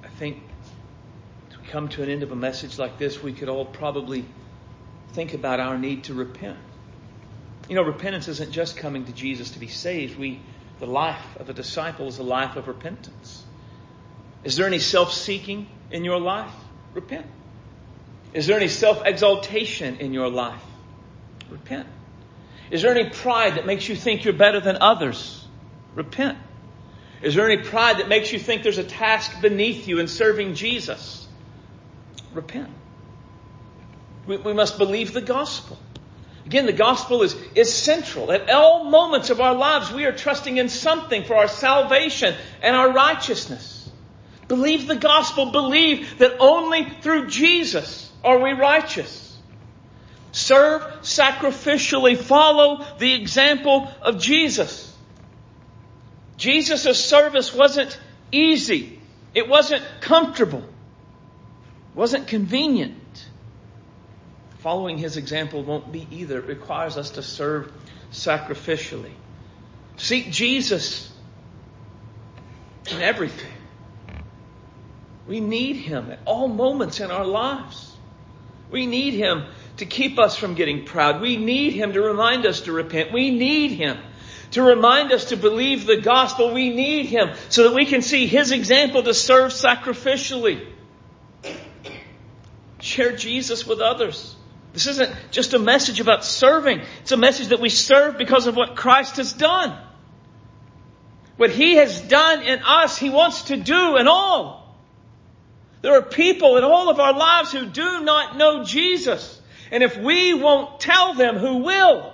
[0.05, 0.43] I think
[1.49, 4.27] to come to an end of a message like this, we could all probably
[5.15, 6.59] think about our need to repent.
[7.71, 10.19] You know, repentance isn't just coming to Jesus to be saved.
[10.19, 10.43] We,
[10.79, 13.43] the life of a disciple is a life of repentance.
[14.45, 16.53] Is there any self-seeking in your life?
[16.93, 17.25] Repent.
[18.35, 20.61] Is there any self-exaltation in your life?
[21.49, 21.87] Repent.
[22.71, 25.45] Is there any pride that makes you think you're better than others?
[25.95, 26.39] Repent.
[27.23, 30.55] Is there any pride that makes you think there's a task beneath you in serving
[30.55, 31.27] Jesus?
[32.33, 32.71] Repent.
[34.27, 35.79] We, we must believe the gospel.
[36.47, 38.33] Again, the gospel is, is central.
[38.33, 42.75] At all moments of our lives, we are trusting in something for our salvation and
[42.75, 43.91] our righteousness.
[44.49, 45.53] Believe the gospel.
[45.53, 49.30] Believe that only through Jesus are we righteous.
[50.41, 52.17] Serve sacrificially.
[52.17, 54.97] Follow the example of Jesus.
[56.39, 57.99] Jesus' service wasn't
[58.33, 58.99] easy.
[59.35, 60.61] It wasn't comfortable.
[60.61, 62.97] It wasn't convenient.
[64.61, 66.39] Following his example won't be either.
[66.39, 67.71] It requires us to serve
[68.11, 69.13] sacrificially.
[69.99, 71.13] Seek Jesus
[72.91, 73.53] in everything.
[75.29, 77.95] We need him at all moments in our lives.
[78.71, 79.45] We need him
[79.81, 81.21] to keep us from getting proud.
[81.21, 83.13] We need him to remind us to repent.
[83.13, 83.99] We need him
[84.53, 86.53] to remind us to believe the gospel.
[86.53, 90.67] We need him so that we can see his example to serve sacrificially.
[92.81, 94.37] Share Jesus with others.
[94.75, 96.83] This isn't just a message about serving.
[97.01, 99.77] It's a message that we serve because of what Christ has done.
[101.37, 104.79] What He has done in us, He wants to do in all.
[105.83, 109.40] There are people in all of our lives who do not know Jesus.
[109.71, 112.13] And if we won't tell them, who will?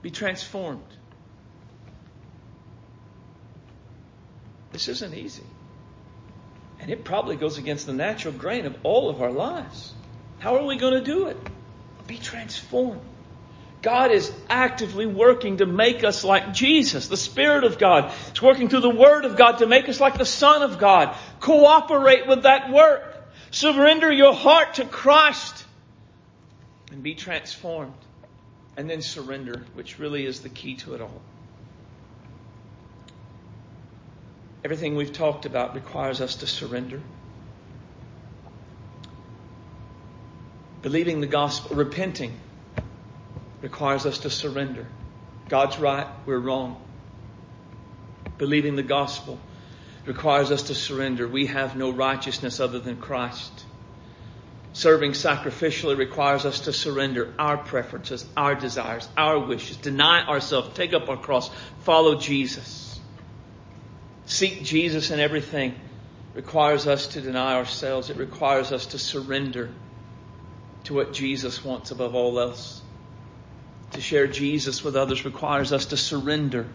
[0.00, 0.82] Be transformed.
[4.72, 5.44] This isn't easy.
[6.80, 9.92] And it probably goes against the natural grain of all of our lives.
[10.38, 11.36] How are we going to do it?
[12.06, 13.00] Be transformed.
[13.82, 17.08] God is actively working to make us like Jesus.
[17.08, 20.18] The Spirit of God is working through the Word of God to make us like
[20.18, 21.16] the Son of God.
[21.40, 23.11] Cooperate with that work.
[23.52, 25.64] Surrender your heart to Christ
[26.90, 27.94] and be transformed.
[28.78, 31.20] And then surrender, which really is the key to it all.
[34.64, 37.02] Everything we've talked about requires us to surrender.
[40.80, 42.34] Believing the gospel, repenting,
[43.60, 44.86] requires us to surrender.
[45.50, 46.82] God's right, we're wrong.
[48.38, 49.38] Believing the gospel
[50.06, 51.28] requires us to surrender.
[51.28, 53.64] We have no righteousness other than Christ.
[54.72, 60.94] Serving sacrificially requires us to surrender our preferences, our desires, our wishes, deny ourselves, take
[60.94, 61.50] up our cross,
[61.80, 62.98] follow Jesus.
[64.24, 65.74] Seek Jesus in everything
[66.34, 68.10] requires us to deny ourselves.
[68.10, 69.70] It requires us to surrender
[70.84, 72.80] to what Jesus wants above all else.
[73.92, 76.66] To share Jesus with others requires us to surrender,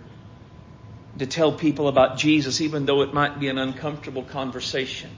[1.17, 5.09] to tell people about Jesus, even though it might be an uncomfortable conversation.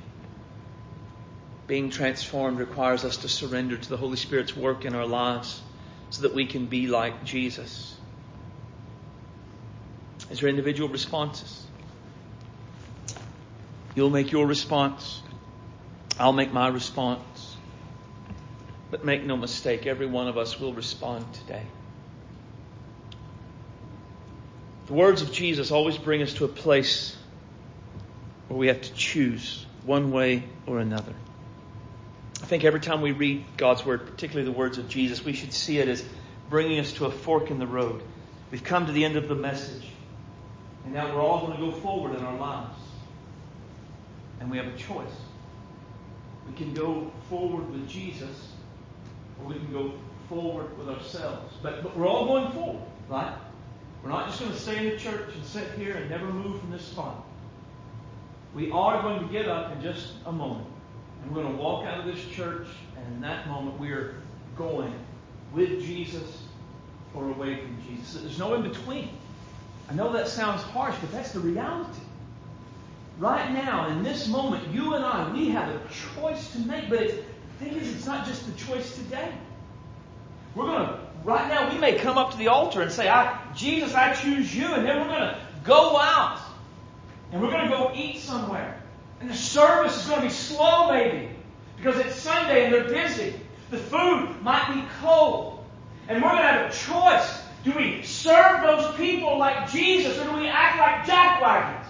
[1.67, 5.61] Being transformed requires us to surrender to the Holy Spirit's work in our lives
[6.09, 7.95] so that we can be like Jesus.
[10.31, 11.65] Is there individual responses?
[13.95, 15.21] You'll make your response.
[16.19, 17.57] I'll make my response.
[18.91, 21.65] But make no mistake, every one of us will respond today.
[24.89, 27.15] The words of Jesus always bring us to a place
[28.47, 31.13] where we have to choose one way or another.
[32.41, 35.53] I think every time we read God's Word, particularly the words of Jesus, we should
[35.53, 36.03] see it as
[36.49, 38.01] bringing us to a fork in the road.
[38.49, 39.85] We've come to the end of the message.
[40.85, 42.79] And now we're all going to go forward in our lives.
[44.39, 45.05] And we have a choice.
[46.47, 48.53] We can go forward with Jesus
[49.39, 49.93] or we can go
[50.29, 51.53] forward with ourselves.
[51.61, 53.35] But, but we're all going forward, right?
[54.03, 56.59] We're not just going to stay in the church and sit here and never move
[56.59, 57.25] from this spot.
[58.55, 60.67] We are going to get up in just a moment.
[61.21, 64.15] And we're going to walk out of this church, and in that moment, we are
[64.55, 64.93] going
[65.53, 66.43] with Jesus
[67.13, 68.21] or away from Jesus.
[68.21, 69.09] There's no in between.
[69.89, 72.01] I know that sounds harsh, but that's the reality.
[73.17, 75.81] Right now, in this moment, you and I, we have a
[76.15, 77.25] choice to make, but it's,
[77.59, 79.33] thing is, it's not just the choice today.
[80.55, 83.39] We're going to, right now, we may come up to the altar and say, I,
[83.55, 84.73] Jesus, I choose you.
[84.73, 86.39] And then we're going to go out
[87.31, 88.81] and we're going to go eat somewhere.
[89.19, 91.29] And the service is going to be slow, maybe,
[91.77, 93.33] because it's Sunday and they're busy.
[93.69, 95.63] The food might be cold.
[96.07, 97.41] And we're going to have a choice.
[97.63, 101.85] Do we serve those people like Jesus or do we act like jackwagons?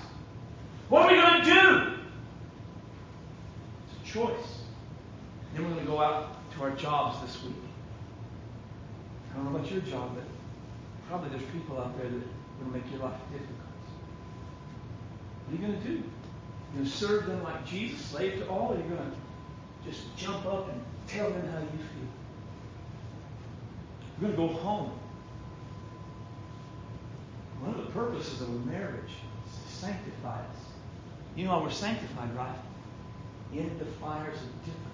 [0.90, 1.94] What are we going to do?
[4.02, 4.62] It's a choice.
[5.54, 7.56] Then we're going to go out to our jobs this week.
[9.32, 10.24] I don't know about your job, but
[11.08, 12.22] probably there's people out there that
[12.64, 13.58] will make your life difficult.
[15.46, 15.94] What are you going to do?
[15.94, 20.16] You're going to serve them like Jesus, slave to all, or you're going to just
[20.18, 22.10] jump up and tell them how you feel?
[24.22, 24.92] You're going to go home.
[27.62, 29.12] One of the purposes of a marriage
[29.48, 30.58] is to sanctify us.
[31.36, 32.56] You know how we're sanctified, right?
[33.54, 34.90] In the fires of difficulty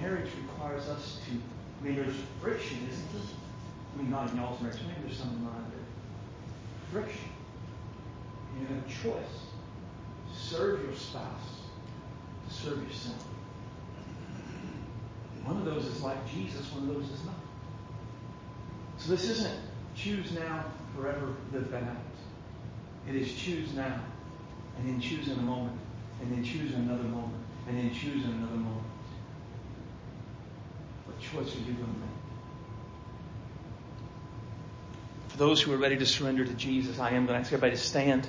[0.00, 1.32] marriage requires us to,
[1.80, 3.22] I mean, there's friction, isn't there?
[3.94, 7.30] I mean, not in y'all's marriage, maybe there's some in mine, but friction.
[8.58, 9.44] You have a choice.
[10.34, 11.62] Serve your spouse,
[12.48, 13.24] to serve yourself.
[15.44, 17.34] One of those is like Jesus, one of those is not.
[18.98, 19.60] So this isn't
[19.94, 20.64] choose now,
[20.96, 21.96] forever live that out.
[23.08, 24.00] It is choose now,
[24.76, 25.78] and then choose in a moment,
[26.20, 28.86] and then choose in another moment and then choose in another moment.
[31.20, 32.08] Choice you going to make?
[35.28, 37.72] For those who are ready to surrender to Jesus, I am going to ask everybody
[37.72, 38.28] to stand.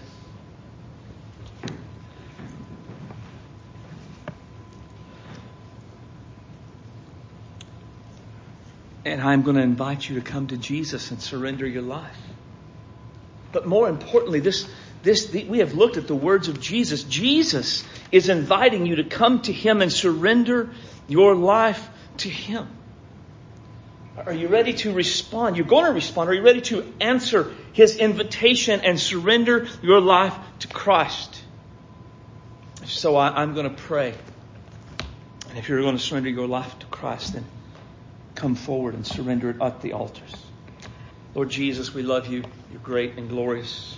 [9.06, 12.18] And I'm going to invite you to come to Jesus and surrender your life.
[13.52, 14.70] But more importantly, this,
[15.04, 17.04] this, the, we have looked at the words of Jesus.
[17.04, 20.70] Jesus is inviting you to come to Him and surrender
[21.08, 22.68] your life to Him.
[24.26, 25.56] Are you ready to respond?
[25.56, 26.30] You're going to respond.
[26.30, 31.42] Are you ready to answer His invitation and surrender your life to Christ?
[32.86, 34.14] So I, I'm going to pray.
[35.50, 37.46] And if you're going to surrender your life to Christ, then
[38.36, 40.36] come forward and surrender it at the altars.
[41.34, 42.44] Lord Jesus, we love you.
[42.72, 43.98] You're great and glorious.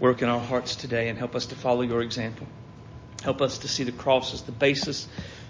[0.00, 2.46] Work in our hearts today and help us to follow your example.
[3.22, 5.06] Help us to see the cross as the basis,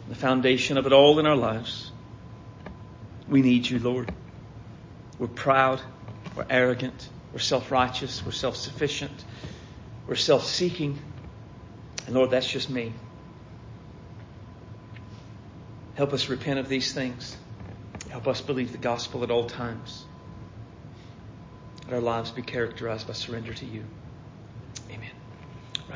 [0.09, 1.91] the foundation of it all in our lives.
[3.29, 4.13] We need you, Lord.
[5.19, 5.81] We're proud.
[6.37, 7.09] We're arrogant.
[7.33, 8.25] We're self-righteous.
[8.25, 9.25] We're self-sufficient.
[10.07, 10.99] We're self-seeking.
[12.07, 12.93] And Lord, that's just me.
[15.95, 17.37] Help us repent of these things.
[18.09, 20.07] Help us believe the gospel at all times.
[21.85, 23.85] Let our lives be characterized by surrender to you.